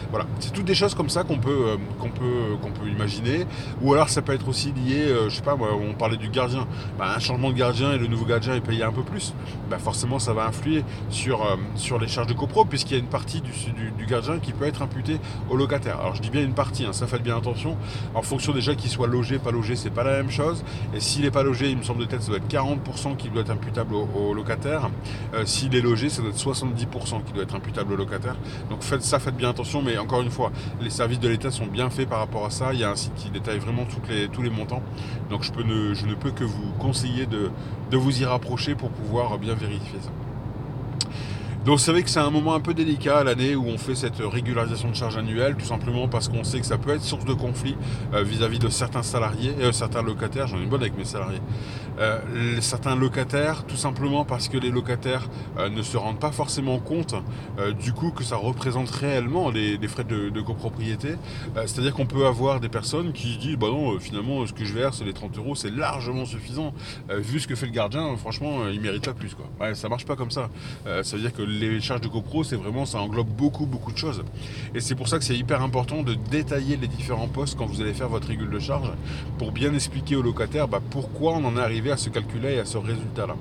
voilà, 0.10 0.26
c'est 0.40 0.54
toutes 0.54 0.66
des 0.66 0.76
choses 0.76 0.96
comme 0.96 1.10
ça 1.10 1.24
qu'on 1.24 1.38
peut, 1.38 1.50
euh, 1.50 1.78
qu'on 2.00 2.10
peut, 2.10 2.58
qu'on 2.62 2.72
peut 2.72 2.88
imaginer. 2.88 3.46
Ou 3.82 3.94
alors 3.94 4.10
ça 4.10 4.22
peut 4.22 4.34
être 4.34 4.48
aussi 4.48 4.72
lié, 4.72 5.04
euh, 5.04 5.30
je 5.30 5.36
sais 5.36 5.42
pas, 5.42 5.56
moi, 5.56 5.70
on 5.74 5.94
parlait 5.94 6.18
du 6.18 6.30
gardien. 6.30 6.68
Bah, 6.98 7.14
un 7.16 7.20
changement 7.20 7.50
de 7.50 7.56
gardien 7.56 7.94
et 7.94 7.98
le 7.98 8.08
nouveau 8.08 8.26
gardien 8.26 8.56
est 8.56 8.62
payé 8.62 8.84
un 8.84 8.92
peu 8.92 9.04
plus. 9.04 9.34
Bah, 9.70 9.78
forcément, 9.80 10.20
ça 10.20 10.34
va 10.34 10.46
influer 10.46 10.84
sur, 11.10 11.44
euh, 11.46 11.56
sur 11.76 12.00
les 12.00 12.08
charges 12.08 12.28
de 12.28 12.34
copro, 12.34 12.66
puisqu'il 12.66 12.94
y 12.94 12.96
a 12.98 13.00
une 13.00 13.10
partie 13.10 13.42
du, 13.42 13.52
du, 13.98 14.06
gardien 14.06 14.40
qui 14.40 14.52
peut 14.52 14.66
être 14.66 14.82
imputée 14.82 15.20
au 15.50 15.56
locataire. 15.56 16.00
Alors 16.00 16.16
je 16.16 16.22
dis 16.22 16.30
bien 16.30 16.42
une 16.42 16.54
partie, 16.54 16.86
hein, 16.86 16.94
ça 16.94 17.08
fait 17.08 17.20
bien 17.20 17.38
attention. 17.38 17.78
En 18.14 18.22
fonction 18.22 18.52
déjà 18.52 18.76
qu'il 18.76 18.90
soit 18.90 19.08
logé, 19.08 19.40
pas 19.40 19.52
logé, 19.52 19.76
c'est 19.76 19.90
pas 19.90 20.04
la 20.04 20.12
même 20.12 20.32
chose. 20.32 20.64
Et 20.94 21.00
s'il 21.00 21.22
n'est 21.22 21.32
pas 21.32 21.44
logé, 21.44 21.70
il 21.70 21.78
me 21.78 21.84
semble 21.84 22.02
de 22.02 22.06
tête, 22.06 22.22
ça 22.22 22.30
doit 22.30 22.38
être 22.38 22.50
40% 22.50 23.16
qui 23.16 23.30
doit 23.30 23.42
être 23.42 23.52
imputable 23.52 23.96
au, 23.96 24.34
locataire. 24.34 24.90
s'il 25.46 25.76
est 25.76 25.82
logé, 25.82 26.10
ça 26.10 26.22
doit 26.22 26.32
être 26.32 26.38
70% 26.38 27.24
qui 27.24 27.34
doit 27.34 27.44
être 27.44 27.56
imputable 27.56 27.94
au 27.94 27.96
locataire. 27.96 28.36
Donc 28.70 28.84
faites 28.84 29.04
ça, 29.04 29.20
faites 29.20 29.36
bien 29.36 29.41
attention, 29.50 29.82
mais 29.82 29.98
encore 29.98 30.22
une 30.22 30.32
fois, 30.32 30.52
les 30.82 30.90
services 30.90 31.20
de 31.20 31.28
l'État 31.28 31.52
sont 31.52 31.68
bien 31.68 31.90
faits 31.90 32.08
par 32.10 32.20
rapport 32.20 32.46
à 32.46 32.50
ça. 32.50 32.74
Il 32.74 32.80
y 32.80 32.84
a 32.84 32.90
un 32.90 32.96
site 32.96 33.16
qui 33.16 33.30
détaille 33.30 33.60
vraiment 33.60 33.86
tous 33.86 34.42
les 34.42 34.50
montants. 34.50 34.84
Donc 35.30 35.44
je, 35.44 35.52
peux 35.52 35.64
ne, 35.64 35.94
je, 35.94 36.06
ne, 36.06 36.16
peux 36.16 36.32
que 36.32 36.44
vous 36.44 36.72
conseiller 36.80 37.26
de 37.26 37.52
vous 37.98 38.22
y 38.22 38.26
rapprocher 38.26 38.76
pour 38.76 38.90
pouvoir 38.90 39.38
bien 39.38 39.56
vérifier 39.56 40.00
ça. 40.02 40.12
Donc 41.66 41.80
c'est 41.80 41.92
vrai 41.92 42.02
que 42.02 42.10
c'est 42.10 42.20
un 42.20 42.32
moment 42.32 42.56
un 42.56 42.60
peu 42.60 42.74
délicat 42.74 43.24
l'année 43.24 43.56
où 43.56 43.68
on 43.68 43.78
fait 43.78 43.94
cette 43.94 44.18
régularisation 44.18 44.90
de 44.90 44.96
charges 44.96 45.18
annuelle, 45.18 45.56
tout 45.56 45.66
simplement 45.66 46.08
parce 46.08 46.28
qu'on 46.28 46.44
sait 46.44 46.60
que 46.60 46.66
ça 46.66 46.80
peut 46.80 46.90
être 46.90 47.04
source 47.04 47.24
de 47.24 47.36
conflit 47.36 47.76
euh, 48.16 48.24
vis-à-vis 48.24 48.58
de 48.58 48.68
certains 48.68 49.04
salariés, 49.04 49.54
euh, 49.60 49.72
certains 49.72 50.02
locataires, 50.02 50.48
j'en 50.48 50.58
ai 50.58 50.64
une 50.64 50.70
bonne 50.70 50.82
avec 50.82 50.98
mes 50.98 51.06
salariés, 51.06 51.42
euh, 52.00 52.20
certains 52.62 52.96
locataires, 52.96 53.64
tout 53.68 53.76
simplement 53.76 54.26
parce 54.26 54.50
que 54.50 54.58
les 54.58 54.72
locataires 54.72 55.30
ne 55.70 55.84
se 55.84 55.98
rendent 55.98 56.20
pas 56.20 56.32
forcément 56.32 56.80
compte 56.80 57.14
du 57.80 57.94
coup 57.94 58.12
que 58.12 58.24
ça 58.24 58.38
représente 58.38 58.90
réellement 58.90 59.52
les, 59.52 59.78
frais 59.88 60.04
de, 60.04 60.42
copropriété. 60.42 61.16
C'est-à-dire 61.56 61.94
qu'on 61.94 62.06
peut 62.06 62.26
avoir 62.26 62.60
des 62.60 62.70
personnes 62.70 63.12
qui 63.12 63.38
disent, 63.38 63.58
bah 63.58 63.68
non, 63.68 64.00
finalement 64.00 64.46
ce 64.48 64.54
que 64.54 64.66
je 64.66 64.74
verse, 64.74 65.04
les 65.04 65.14
30 65.14 65.38
euros, 65.38 65.56
c'est 65.56 65.70
largement 65.70 66.26
suffisant. 66.26 66.74
vu 67.10 67.40
ce 67.40 67.48
que 67.48 67.56
fait 67.56 67.66
le 67.66 67.72
gardien, 67.72 68.16
franchement, 68.18 68.68
il 68.72 68.82
mérite 68.82 69.06
pas 69.06 69.14
plus. 69.14 69.36
Quoi. 69.36 69.46
Ouais, 69.60 69.76
ça 69.76 69.90
marche 69.90 70.06
pas 70.06 70.16
comme 70.16 70.32
ça. 70.32 70.50
ça 70.86 71.16
veut 71.16 71.22
dire 71.22 71.34
que 71.34 71.44
les 71.52 71.82
charges 71.82 72.02
de 72.02 72.08
copro, 72.08 72.44
c'est 72.44 72.56
vraiment, 72.56 72.86
ça 72.86 73.00
englobe 73.00 73.28
beaucoup, 73.28 73.66
beaucoup 73.66 73.92
de 73.92 73.98
choses. 73.98 74.24
Et 74.74 74.80
c'est 74.80 74.96
pour 74.96 75.08
ça 75.08 75.20
que 75.20 75.24
c'est 75.24 75.38
hyper 75.38 75.62
important 75.62 76.04
de 76.04 76.14
détailler 76.14 76.78
les 76.78 76.88
différents 76.88 77.28
postes 77.28 77.58
quand 77.58 77.66
vous 77.66 77.82
allez 77.82 77.94
faire 77.94 78.10
votre 78.10 78.28
régule 78.28 78.50
de 78.50 78.60
charge 78.60 78.92
pour 79.38 79.52
bien 79.52 79.74
expliquer 79.74 80.16
au 80.16 80.22
locataire 80.22 80.68
bah, 80.68 80.82
pourquoi 80.90 81.34
on 81.34 81.46
en 81.46 81.58
est 81.58 81.62
arrivé 81.62 81.92
à 81.92 81.98
ce 81.98 82.10
calcul-là 82.10 82.52
et 82.52 82.60
à 82.60 82.66
ce 82.66 82.78
résultat-là. 82.78 83.36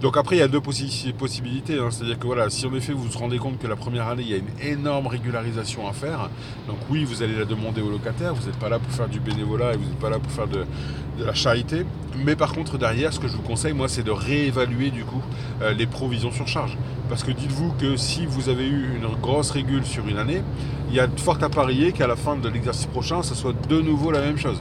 Donc 0.00 0.16
après, 0.16 0.36
il 0.36 0.38
y 0.38 0.42
a 0.42 0.48
deux 0.48 0.60
possibilités. 0.62 1.78
Hein. 1.78 1.90
C'est-à-dire 1.90 2.18
que 2.18 2.26
voilà, 2.26 2.48
si 2.48 2.66
en 2.66 2.74
effet 2.74 2.92
vous 2.92 3.04
vous 3.04 3.18
rendez 3.18 3.38
compte 3.38 3.58
que 3.58 3.66
la 3.66 3.76
première 3.76 4.08
année, 4.08 4.22
il 4.22 4.30
y 4.30 4.34
a 4.34 4.38
une 4.38 4.78
énorme 4.78 5.06
régularisation 5.06 5.86
à 5.86 5.92
faire, 5.92 6.30
donc 6.66 6.78
oui, 6.88 7.04
vous 7.04 7.22
allez 7.22 7.36
la 7.36 7.44
demander 7.44 7.82
au 7.82 7.90
locataire, 7.90 8.34
vous 8.34 8.46
n'êtes 8.46 8.58
pas 8.58 8.70
là 8.70 8.78
pour 8.78 8.90
faire 8.92 9.08
du 9.08 9.20
bénévolat 9.20 9.74
et 9.74 9.76
vous 9.76 9.84
n'êtes 9.84 9.98
pas 9.98 10.08
là 10.08 10.18
pour 10.18 10.32
faire 10.32 10.48
de, 10.48 10.64
la 11.24 11.34
charité. 11.34 11.84
Mais 12.24 12.36
par 12.36 12.52
contre, 12.52 12.78
derrière, 12.78 13.12
ce 13.12 13.20
que 13.20 13.28
je 13.28 13.36
vous 13.36 13.42
conseille, 13.42 13.72
moi, 13.72 13.88
c'est 13.88 14.02
de 14.02 14.10
réévaluer 14.10 14.90
du 14.90 15.04
coup 15.04 15.22
euh, 15.62 15.72
les 15.72 15.86
provisions 15.86 16.32
sur 16.32 16.48
charge. 16.48 16.76
Parce 17.08 17.24
que 17.24 17.30
dites-vous 17.30 17.72
que 17.72 17.96
si 17.96 18.26
vous 18.26 18.48
avez 18.48 18.66
eu 18.66 18.96
une 18.96 19.08
grosse 19.20 19.50
régule 19.50 19.84
sur 19.84 20.06
une 20.06 20.18
année, 20.18 20.42
il 20.88 20.94
y 20.94 21.00
a 21.00 21.06
de 21.06 21.20
fortes 21.20 21.42
à 21.42 21.48
parier 21.48 21.92
qu'à 21.92 22.06
la 22.06 22.16
fin 22.16 22.36
de 22.36 22.48
l'exercice 22.48 22.86
prochain, 22.86 23.22
ça 23.22 23.34
soit 23.34 23.54
de 23.68 23.80
nouveau 23.80 24.10
la 24.10 24.20
même 24.20 24.38
chose 24.38 24.60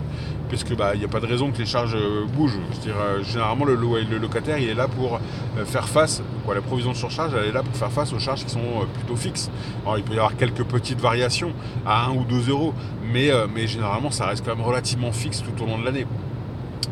puisque 0.50 0.76
bah, 0.76 0.92
il 0.96 1.00
n'y 1.00 1.06
a 1.06 1.08
pas 1.08 1.20
de 1.22 1.28
raison 1.28 1.52
que 1.52 1.60
les 1.60 1.66
charges 1.66 1.96
euh, 1.96 2.26
bougent. 2.26 2.60
Euh, 2.88 3.24
généralement, 3.24 3.66
le, 3.66 3.76
locataire, 3.76 4.58
il 4.58 4.68
est 4.68 4.74
là 4.74 4.88
pour 4.88 5.16
euh, 5.16 5.66
faire 5.66 5.88
face, 5.88 6.22
quoi, 6.44 6.56
la 6.56 6.62
provision 6.62 6.92
de 6.92 6.98
surcharge, 6.98 7.32
elle 7.40 7.50
est 7.50 7.52
là 7.54 7.64
pour 7.64 7.76
faire 7.76 7.92
face 7.92 8.12
aux 8.12 8.20
charges 8.20 8.44
qui 8.44 8.52
sont 8.52 8.86
plutôt 8.96 9.16
fixes. 9.16 9.50
Alors, 9.84 9.98
il 9.98 10.04
peut 10.04 10.14
y 10.14 10.18
avoir 10.18 10.36
quelques 10.36 10.64
petites 10.64 11.00
variations 11.00 11.54
à 11.86 12.08
1 12.08 12.16
ou 12.16 12.26
2 12.26 12.50
euros, 12.50 12.74
mais, 13.14 13.32
mais 13.54 13.68
généralement, 13.68 14.12
ça 14.12 14.26
reste 14.26 14.44
quand 14.44 14.56
même 14.56 14.66
relativement 14.66 15.12
fixe 15.12 15.44
tout 15.44 15.64
au 15.64 15.68
long 15.68 15.78
de 15.78 15.86
l'année. 15.86 16.06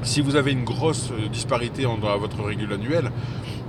Si 0.03 0.21
vous 0.21 0.35
avez 0.35 0.51
une 0.51 0.63
grosse 0.63 1.11
disparité 1.31 1.83
dans 1.83 2.17
votre 2.17 2.43
régule 2.43 2.71
annuelle, 2.71 3.11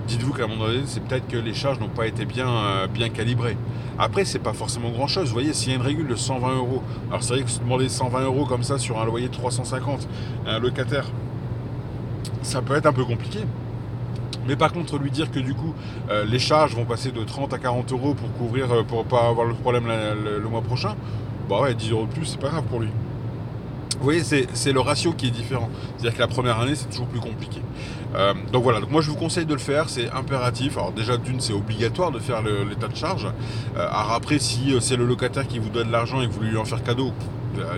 dites-vous 0.07 0.33
qu'à 0.33 0.45
un 0.45 0.47
moment 0.47 0.67
donné, 0.67 0.83
c'est 0.87 1.03
peut-être 1.03 1.27
que 1.27 1.37
les 1.37 1.55
charges 1.55 1.81
n'ont 1.81 1.89
pas 1.89 2.07
été 2.07 2.27
bien, 2.27 2.49
euh, 2.49 2.87
bien 2.87 3.09
calibrées. 3.09 3.57
Après, 3.99 4.25
c'est 4.25 4.39
pas 4.39 4.53
forcément 4.53 4.91
grand 4.91 5.07
chose. 5.07 5.29
Vous 5.29 5.33
voyez, 5.33 5.53
s'il 5.53 5.71
y 5.71 5.73
a 5.73 5.77
une 5.77 5.83
régule 5.83 6.07
de 6.07 6.15
120 6.15 6.57
euros, 6.57 6.83
alors 7.09 7.23
c'est 7.23 7.35
vrai 7.35 7.43
que 7.43 7.51
se 7.51 7.61
demander 7.61 7.89
120 7.89 8.23
euros 8.23 8.45
comme 8.47 8.63
ça 8.63 8.79
sur 8.79 9.01
un 9.01 9.05
loyer 9.05 9.29
de 9.29 9.33
350 9.33 10.07
un 10.47 10.59
locataire, 10.59 11.07
ça 12.43 12.63
peut 12.63 12.75
être 12.75 12.87
un 12.87 12.93
peu 12.93 13.05
compliqué. 13.05 13.41
Mais 14.47 14.57
par 14.57 14.73
contre, 14.73 14.99
lui 14.99 15.11
dire 15.11 15.31
que 15.31 15.41
du 15.41 15.55
coup, 15.55 15.75
euh, 16.11 16.25
les 16.25 16.39
charges 16.39 16.75
vont 16.75 16.85
passer 16.85 17.11
de 17.11 17.23
30 17.25 17.53
à 17.55 17.59
40 17.59 17.93
euros 17.93 18.15
pour 18.15 18.33
couvrir, 18.35 18.71
euh, 18.73 18.83
pour 18.83 19.05
pas 19.05 19.29
avoir 19.29 19.47
le 19.47 19.55
problème 19.55 19.87
le, 19.87 20.39
le 20.39 20.49
mois 20.49 20.63
prochain, 20.63 20.95
bah 21.49 21.61
ouais, 21.63 21.75
10 21.75 21.91
euros 21.91 22.07
de 22.07 22.13
plus, 22.13 22.27
c'est 22.27 22.41
pas 22.41 22.49
grave 22.49 22.65
pour 22.65 22.81
lui. 22.81 22.91
Vous 23.99 24.05
voyez, 24.05 24.23
c'est 24.23 24.73
le 24.73 24.81
ratio 24.81 25.13
qui 25.13 25.27
est 25.27 25.31
différent. 25.31 25.71
C'est-à-dire 25.97 26.15
que 26.15 26.21
la 26.21 26.29
première 26.29 26.61
année, 26.61 26.75
c'est 26.75 26.89
toujours 26.89 27.07
plus 27.07 27.21
compliqué. 27.21 27.61
Euh, 28.15 28.33
donc 28.53 28.63
voilà, 28.63 28.81
moi 28.89 29.03
je 29.03 29.11
vous 29.11 29.17
conseille 29.17 29.45
de 29.45 29.53
le 29.53 29.61
faire, 29.61 29.89
c'est 29.89 30.11
impératif. 30.11 30.77
Alors 30.77 30.93
déjà 30.93 31.17
d'une, 31.17 31.41
c'est 31.41 31.53
obligatoire 31.53 32.11
de 32.11 32.19
faire 32.19 32.43
l'état 32.43 32.89
de 32.89 32.97
charge. 32.97 33.27
Euh, 33.77 33.87
alors 33.91 34.13
après, 34.13 34.39
si 34.39 34.73
euh, 34.73 34.81
c'est 34.81 34.97
le 34.97 35.05
locataire 35.05 35.47
qui 35.47 35.59
vous 35.59 35.69
donne 35.69 35.89
de 35.89 35.93
l'argent 35.93 36.21
et 36.21 36.29
que 36.29 36.33
vous 36.33 36.43
lui 36.43 36.57
en 36.57 36.65
faire 36.65 36.83
cadeau, 36.83 37.13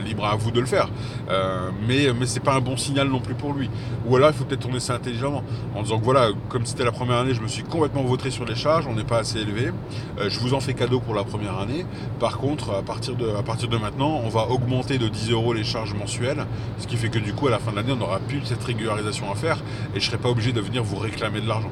libre 0.05 0.27
à 0.27 0.37
vous 0.37 0.51
de 0.51 0.61
le 0.61 0.67
faire. 0.67 0.89
Euh, 1.29 1.71
mais 1.87 2.09
mais 2.19 2.27
c'est 2.27 2.41
pas 2.41 2.55
un 2.55 2.61
bon 2.61 2.77
signal 2.77 3.09
non 3.09 3.21
plus 3.21 3.35
pour 3.35 3.53
lui. 3.53 3.71
Ou 4.07 4.17
alors 4.17 4.31
il 4.31 4.37
faut 4.37 4.45
peut-être 4.45 4.61
tourner 4.61 4.81
ça 4.81 4.95
intelligemment 4.95 5.43
en 5.75 5.83
disant 5.83 5.99
que 5.99 6.05
voilà, 6.05 6.29
comme 6.49 6.67
c'était 6.67 6.85
la 6.85 6.93
première 6.93 7.19
année, 7.19 7.35
je 7.35 7.41
me 7.41 7.49
suis 7.49 7.63
complètement 7.63 8.03
vautré 8.03 8.31
sur 8.31 8.45
les 8.45 8.55
charges, 8.55 8.87
on 8.87 8.95
n'est 8.95 9.05
pas 9.05 9.19
assez 9.19 9.39
élevé. 9.39 9.71
Euh, 10.19 10.29
je 10.29 10.39
vous 10.41 10.55
en 10.55 10.61
fais 10.61 10.75
cadeau 10.75 11.01
pour 11.01 11.15
la 11.15 11.25
première 11.25 11.59
année. 11.59 11.85
Par 12.19 12.39
contre, 12.39 12.71
à 12.75 12.83
partir 12.83 13.15
de, 13.15 13.29
à 13.31 13.43
partir 13.43 13.69
de 13.69 13.77
maintenant, 13.77 14.21
on 14.25 14.29
va 14.29 14.49
augmenter 14.49 14.99
de 14.99 15.09
10 15.09 15.31
euros 15.33 15.53
les 15.53 15.65
charges 15.65 15.95
mensuelles, 15.95 16.47
ce 16.79 16.87
qui 16.87 16.97
fait 16.97 17.09
que 17.09 17.19
du 17.19 17.33
coup 17.33 17.49
à 17.49 17.51
la 17.51 17.59
fin 17.59 17.71
de 17.71 17.77
l'année, 17.77 17.93
on 17.93 17.97
n'aura 17.97 18.19
plus 18.19 18.43
cette 18.45 18.63
régularisation 18.63 19.31
à 19.31 19.35
faire 19.35 19.59
et 19.95 20.01
je 20.01 20.07
serai 20.07 20.19
pas 20.19 20.29
obligé 20.29 20.53
de 20.53 20.61
venir 20.61 20.83
vous 20.83 20.97
réclamer 20.97 21.41
de 21.41 21.49
l'argent. 21.49 21.71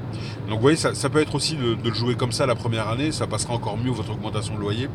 Donc 0.49 0.57
vous 0.57 0.63
voyez, 0.63 0.77
ça, 0.77 0.95
ça 0.95 1.11
peut 1.11 1.21
être 1.21 1.35
aussi 1.35 1.57
de, 1.57 1.77
le 1.83 1.95
jouer 1.95 2.15
comme 2.15 2.33
ça 2.33 2.47
la 2.47 2.55
première 2.55 2.89
année, 2.89 3.13
ça 3.13 3.27
passera 3.27 3.55
encore 3.55 3.77
mieux 3.77 3.91
votre 3.91 4.13
augmentation 4.13 4.55
de 4.55 4.61
loyer, 4.61 4.89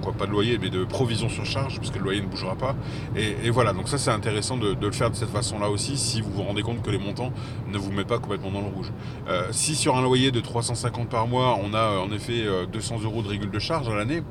quoi 0.00 0.12
pas 0.12 0.26
de 0.26 0.30
loyer 0.30 0.58
mais 0.60 0.70
de 0.70 0.84
provision 0.84 1.28
sur 1.28 1.44
charge, 1.44 1.78
puisque 1.78 1.96
le 1.96 2.02
loyer 2.02 2.20
ne 2.20 2.26
bougera 2.32 2.56
pas. 2.56 2.74
Et, 3.16 3.50
voilà, 3.50 3.72
donc 3.72 3.88
ça 3.88 3.98
c'est 3.98 4.10
intéressant 4.10 4.56
de, 4.56 4.74
le 4.80 4.92
faire 4.92 5.10
de 5.10 5.16
cette 5.16 5.30
façon-là 5.30 5.68
aussi, 5.68 5.96
si 5.96 6.20
vous 6.20 6.30
vous 6.30 6.42
rendez 6.42 6.62
compte 6.62 6.82
que 6.82 6.90
les 6.90 6.98
montants 6.98 7.32
ne 7.70 7.78
vous 7.78 7.92
mettent 7.92 8.08
pas 8.08 8.18
complètement 8.18 8.50
dans 8.50 8.60
le 8.60 8.74
rouge. 8.74 8.92
Euh, 9.28 9.48
si 9.50 9.74
sur 9.74 9.96
un 9.96 10.02
loyer 10.02 10.30
de 10.30 10.40
350 10.40 11.08
par 11.08 11.26
mois, 11.26 11.58
on 11.62 11.74
a 11.74 11.98
en 11.98 12.10
effet 12.12 12.44
200 12.72 12.96
euh, 12.96 13.04
euros 13.04 13.22
de 13.22 13.28
régule 13.28 13.50
de 13.50 13.58
charge 13.58 13.88
à 13.88 13.94
l'année, 13.94 14.22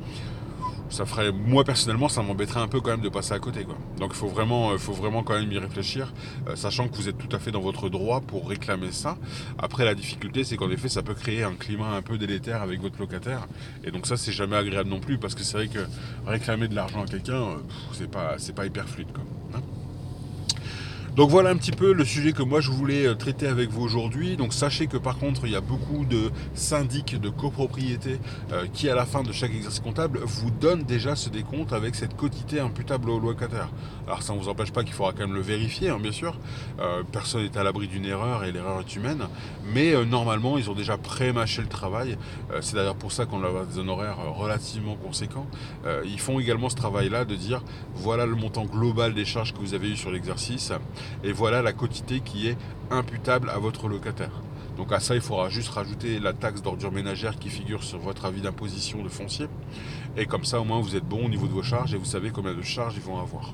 ça 0.91 1.05
ferait, 1.05 1.31
moi 1.31 1.63
personnellement, 1.63 2.09
ça 2.09 2.21
m'embêterait 2.21 2.59
un 2.59 2.67
peu 2.67 2.81
quand 2.81 2.91
même 2.91 3.01
de 3.01 3.09
passer 3.09 3.33
à 3.33 3.39
côté. 3.39 3.63
Quoi. 3.63 3.77
Donc 3.97 4.11
il 4.13 4.17
faut 4.17 4.27
vraiment, 4.27 4.71
euh, 4.71 4.77
faut 4.77 4.93
vraiment 4.93 5.23
quand 5.23 5.33
même 5.39 5.51
y 5.51 5.57
réfléchir, 5.57 6.13
euh, 6.47 6.55
sachant 6.55 6.87
que 6.87 6.95
vous 6.95 7.09
êtes 7.09 7.17
tout 7.17 7.33
à 7.35 7.39
fait 7.39 7.51
dans 7.51 7.61
votre 7.61 7.89
droit 7.89 8.21
pour 8.21 8.49
réclamer 8.49 8.91
ça. 8.91 9.17
Après, 9.57 9.85
la 9.85 9.95
difficulté, 9.95 10.43
c'est 10.43 10.57
qu'en 10.57 10.69
effet, 10.69 10.89
ça 10.89 11.01
peut 11.01 11.13
créer 11.13 11.43
un 11.43 11.53
climat 11.53 11.95
un 11.95 12.01
peu 12.01 12.17
délétère 12.17 12.61
avec 12.61 12.81
votre 12.81 12.99
locataire. 12.99 13.47
Et 13.83 13.91
donc 13.91 14.05
ça, 14.05 14.17
c'est 14.17 14.31
jamais 14.31 14.57
agréable 14.57 14.89
non 14.89 14.99
plus, 14.99 15.17
parce 15.17 15.35
que 15.35 15.43
c'est 15.43 15.57
vrai 15.57 15.67
que 15.67 15.79
réclamer 16.25 16.67
de 16.67 16.75
l'argent 16.75 17.03
à 17.03 17.05
quelqu'un, 17.05 17.41
euh, 17.41 17.57
c'est 17.93 18.11
pas, 18.11 18.35
pas 18.55 18.65
hyper 18.65 18.87
fluide. 18.87 19.11
Quoi. 19.13 19.23
Hein. 19.55 19.61
Donc 21.17 21.29
voilà 21.29 21.49
un 21.49 21.57
petit 21.57 21.73
peu 21.73 21.91
le 21.91 22.05
sujet 22.05 22.31
que 22.31 22.41
moi 22.41 22.61
je 22.61 22.71
voulais 22.71 23.05
euh, 23.05 23.15
traiter 23.15 23.45
avec 23.45 23.69
vous 23.69 23.81
aujourd'hui. 23.81 24.37
Donc 24.37 24.53
sachez 24.53 24.87
que 24.87 24.95
par 24.95 25.17
contre 25.17 25.45
il 25.45 25.51
y 25.51 25.57
a 25.57 25.61
beaucoup 25.61 26.05
de 26.05 26.31
syndics 26.53 27.19
de 27.19 27.27
copropriété 27.27 28.17
euh, 28.53 28.65
qui 28.71 28.89
à 28.89 28.95
la 28.95 29.05
fin 29.05 29.21
de 29.21 29.33
chaque 29.33 29.53
exercice 29.53 29.81
comptable 29.81 30.21
vous 30.23 30.51
donnent 30.51 30.83
déjà 30.83 31.17
ce 31.17 31.27
décompte 31.27 31.73
avec 31.73 31.95
cette 31.95 32.15
quotité 32.15 32.61
imputable 32.61 33.09
au 33.09 33.19
locataire. 33.19 33.67
Alors 34.07 34.23
ça 34.23 34.33
ne 34.33 34.39
vous 34.39 34.47
empêche 34.47 34.71
pas 34.71 34.85
qu'il 34.85 34.93
faudra 34.93 35.11
quand 35.11 35.27
même 35.27 35.33
le 35.33 35.41
vérifier 35.41 35.89
hein, 35.89 35.99
bien 36.01 36.13
sûr. 36.13 36.33
Euh, 36.79 37.03
personne 37.11 37.43
n'est 37.43 37.57
à 37.57 37.63
l'abri 37.63 37.89
d'une 37.89 38.05
erreur 38.05 38.45
et 38.45 38.53
l'erreur 38.53 38.79
est 38.79 38.95
humaine. 38.95 39.27
Mais 39.73 39.93
normalement 40.05 40.57
ils 40.57 40.69
ont 40.69 40.75
déjà 40.75 40.97
pré-mâché 40.97 41.61
le 41.61 41.67
travail. 41.67 42.17
C'est 42.61 42.75
d'ailleurs 42.75 42.95
pour 42.95 43.11
ça 43.11 43.25
qu'on 43.25 43.43
a 43.43 43.65
des 43.65 43.79
honoraires 43.79 44.17
relativement 44.33 44.95
conséquents. 44.95 45.47
ils 46.05 46.19
font 46.19 46.39
également 46.39 46.69
ce 46.69 46.75
travail 46.75 47.09
là 47.09 47.25
de 47.25 47.35
dire 47.35 47.63
voilà 47.95 48.25
le 48.25 48.35
montant 48.35 48.63
global 48.63 49.13
des 49.13 49.25
charges 49.25 49.53
que 49.53 49.59
vous 49.59 49.73
avez 49.73 49.89
eu 49.89 49.97
sur 49.97 50.11
l'exercice 50.11 50.71
et 51.23 51.31
voilà 51.31 51.61
la 51.61 51.73
quotité 51.73 52.21
qui 52.21 52.47
est 52.47 52.57
imputable 52.89 53.49
à 53.49 53.57
votre 53.57 53.87
locataire. 53.87 54.41
Donc 54.77 54.91
à 54.93 54.99
ça, 54.99 55.15
il 55.15 55.21
faudra 55.21 55.49
juste 55.49 55.69
rajouter 55.69 56.19
la 56.19 56.33
taxe 56.33 56.61
d'ordure 56.61 56.91
ménagère 56.91 57.37
qui 57.37 57.49
figure 57.49 57.83
sur 57.83 57.99
votre 57.99 58.25
avis 58.25 58.41
d'imposition 58.41 59.03
de 59.03 59.09
foncier. 59.09 59.47
Et 60.17 60.25
comme 60.25 60.45
ça, 60.45 60.59
au 60.59 60.63
moins, 60.63 60.79
vous 60.79 60.95
êtes 60.95 61.05
bon 61.05 61.25
au 61.25 61.29
niveau 61.29 61.47
de 61.47 61.53
vos 61.53 61.63
charges 61.63 61.93
et 61.93 61.97
vous 61.97 62.05
savez 62.05 62.31
combien 62.31 62.53
de 62.53 62.61
charges 62.61 62.95
ils 62.95 63.03
vont 63.03 63.19
avoir. 63.19 63.53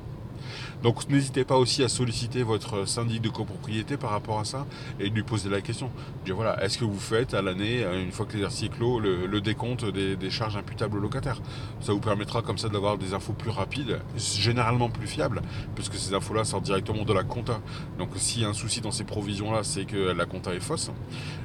Donc 0.84 1.10
n'hésitez 1.10 1.44
pas 1.44 1.58
aussi 1.58 1.84
à 1.84 1.90
solliciter 1.90 2.44
votre 2.44 2.88
syndic 2.88 3.22
de 3.22 3.30
copropriété 3.30 3.98
par 3.98 4.12
rapport 4.12 4.40
à 4.40 4.46
ça 4.46 4.66
et 5.00 5.10
lui 5.10 5.24
poser 5.24 5.50
la 5.50 5.62
question. 5.62 5.90
Voilà, 6.28 6.64
est-ce 6.64 6.78
que 6.78 6.86
vous 6.86 7.00
faites 7.00 7.34
à 7.34 7.42
l'année, 7.42 7.84
euh, 7.84 8.04
une 8.04 8.12
fois 8.12 8.26
que 8.26 8.34
l'exercice 8.34 8.64
est 8.64 8.70
clos, 8.70 9.00
le, 9.00 9.42
décompte 9.42 9.86
des, 9.86 10.30
charges 10.30 10.58
imputables 10.58 10.98
aux 10.98 11.02
locataires? 11.02 11.42
Ça 11.82 11.94
vous 11.94 12.00
permettra 12.00 12.42
comme 12.42 12.58
ça 12.58 12.70
d'avoir 12.70 12.98
des 12.98 13.14
infos 13.14 13.34
plus 13.34 13.50
rapides, 13.50 14.00
généralement 14.18 14.90
plus 14.90 15.08
fiables, 15.08 15.42
puisque 15.74 15.96
ces 15.96 16.14
infos-là 16.14 16.44
sortent 16.44 16.66
directement 16.66 17.06
de 17.06 17.14
la 17.14 17.24
compta. 17.24 17.60
Donc 17.98 18.10
s'il 18.16 18.44
y 18.44 18.46
a 18.46 18.50
un 18.50 18.54
souci 18.54 18.82
dans 18.82 18.92
ces 18.92 19.04
provisions-là, 19.04 19.64
c'est 19.64 19.86
que 19.86 19.98
la 19.98 20.26
compta 20.26 20.54
est 20.54 20.60
fausse. 20.60 20.92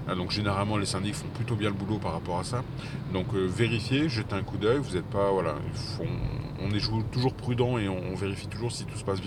Ah, 0.09 0.15
donc 0.15 0.31
généralement 0.31 0.77
les 0.77 0.87
syndics 0.87 1.15
font 1.15 1.29
plutôt 1.35 1.55
bien 1.55 1.69
le 1.69 1.77
boulot 1.77 1.99
par 1.99 2.13
rapport 2.13 2.39
à 2.39 2.45
ça. 2.45 2.63
Donc 3.13 3.27
euh, 3.35 3.47
vérifiez, 3.47 4.09
jetez 4.09 4.35
un 4.35 4.43
coup 4.43 4.57
d'œil, 4.57 4.79
vous 4.79 4.97
n'êtes 4.97 5.07
pas 5.07 5.31
voilà, 5.31 5.55
on 6.65 6.75
est 6.75 7.11
toujours 7.11 7.35
prudent 7.35 7.79
et 7.79 7.89
on, 7.89 8.15
vérifie 8.15 8.47
toujours 8.47 8.73
si 8.73 8.85
tout 8.85 8.97
se 8.97 9.05
passe 9.05 9.21
bien. 9.21 9.22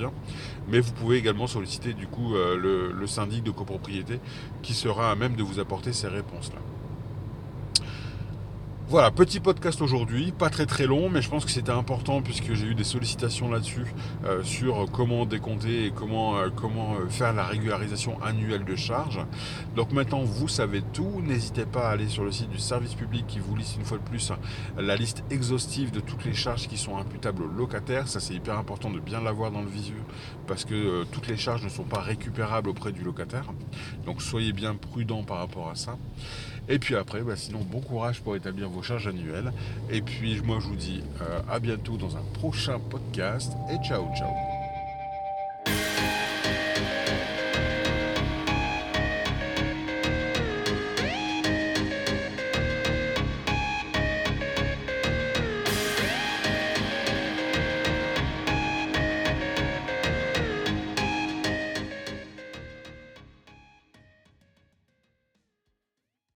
Mais 0.68 0.80
vous 0.80 0.92
pouvez 0.94 1.18
également 1.18 1.48
solliciter 1.48 1.94
du 1.94 2.08
coup 2.08 2.36
euh, 2.36 2.58
le, 2.58 2.92
le 2.92 3.08
syndic 3.08 3.44
de 3.44 3.52
copropriété 3.52 4.20
qui 4.62 4.74
sera 4.74 5.12
à 5.12 5.16
même 5.16 5.36
de 5.36 5.44
vous 5.44 5.60
apporter 5.60 5.94
ces 5.94 6.08
réponses-là. 6.08 6.60
Voilà, 8.88 9.10
petit 9.10 9.39
podcast 9.39 9.82
aujourd'hui, 9.82 10.32
pas 10.32 10.51
très 10.51 10.68
très 10.68 10.86
long, 10.86 11.10
mais 11.10 11.24
je 11.24 11.27
pense 11.27 11.44
que 11.44 11.50
c'était 11.50 11.72
important 11.72 12.22
puisque 12.22 12.54
j'ai 12.54 12.68
eu 12.68 12.75
des 12.75 12.84
sollicitations 12.84 13.50
là-dessus 13.50 13.88
euh, 14.25 14.44
sur 14.44 14.86
comment 14.92 15.25
décompter 15.25 15.88
et 15.88 15.92
comment, 15.92 16.38
euh, 16.38 16.50
comment 16.56 16.94
euh, 16.94 17.10
faire 17.10 17.34
la 17.34 17.46
régularisation 17.46 18.22
annuelle 18.22 18.63
de 18.63 18.75
charges. 18.75 19.20
Donc 19.75 19.92
maintenant 19.92 20.22
vous 20.22 20.48
savez 20.48 20.84
tout, 20.94 21.20
n'hésitez 21.24 21.65
pas 21.65 21.88
à 21.89 21.94
aller 21.94 22.08
sur 22.08 22.24
le 22.24 22.32
site 22.32 22.51
du 22.51 22.60
service 22.60 22.94
public 22.94 23.25
qui 23.25 23.39
vous 23.39 23.56
liste 23.56 23.75
une 23.75 23.86
fois 23.86 23.98
de 23.98 24.04
plus 24.04 24.32
la 24.77 24.96
liste 24.96 25.24
exhaustive 25.32 25.89
de 25.89 26.00
toutes 26.00 26.24
les 26.24 26.36
charges 26.36 26.68
qui 26.68 26.77
sont 26.77 26.96
imputables 26.96 27.42
aux 27.42 27.58
locataires. 27.58 28.08
Ça 28.08 28.20
c'est 28.20 28.36
hyper 28.36 28.56
important 28.56 28.92
de 28.92 29.00
bien 29.00 29.20
l'avoir 29.20 29.50
dans 29.50 29.62
le 29.62 29.68
visu 29.68 29.96
parce 30.46 30.63
que 30.63 31.06
toutes 31.06 31.27
les 31.27 31.38
charges 31.38 31.63
ne 31.63 31.70
sont 31.70 31.86
pas 31.86 32.01
récupérables 32.01 32.70
auprès 32.70 32.92
du 32.92 33.04
locataire. 33.04 33.46
Donc 34.06 34.22
soyez 34.22 34.54
bien 34.54 34.75
prudent 34.75 35.24
par 35.24 35.39
rapport 35.39 35.72
à 35.72 35.75
ça. 35.75 35.98
Et 36.69 36.79
puis 36.79 36.95
après, 36.95 37.22
bah, 37.22 37.36
sinon, 37.36 37.60
bon 37.60 37.81
courage 37.81 38.22
pour 38.22 38.36
établir 38.36 38.69
vos 38.69 38.81
charges 38.81 39.07
annuelles. 39.07 39.51
Et 39.89 40.01
puis, 40.01 40.41
moi, 40.41 40.60
je 40.62 40.67
vous 40.67 40.75
dis 40.75 41.03
euh, 41.22 41.41
à 41.50 41.60
bientôt 41.60 41.98
dans 41.98 42.17
un 42.17 42.24
prochain 42.34 42.79
podcast. 42.79 43.53
Et 43.72 43.77
ciao, 43.88 44.05
ciao. 44.15 44.45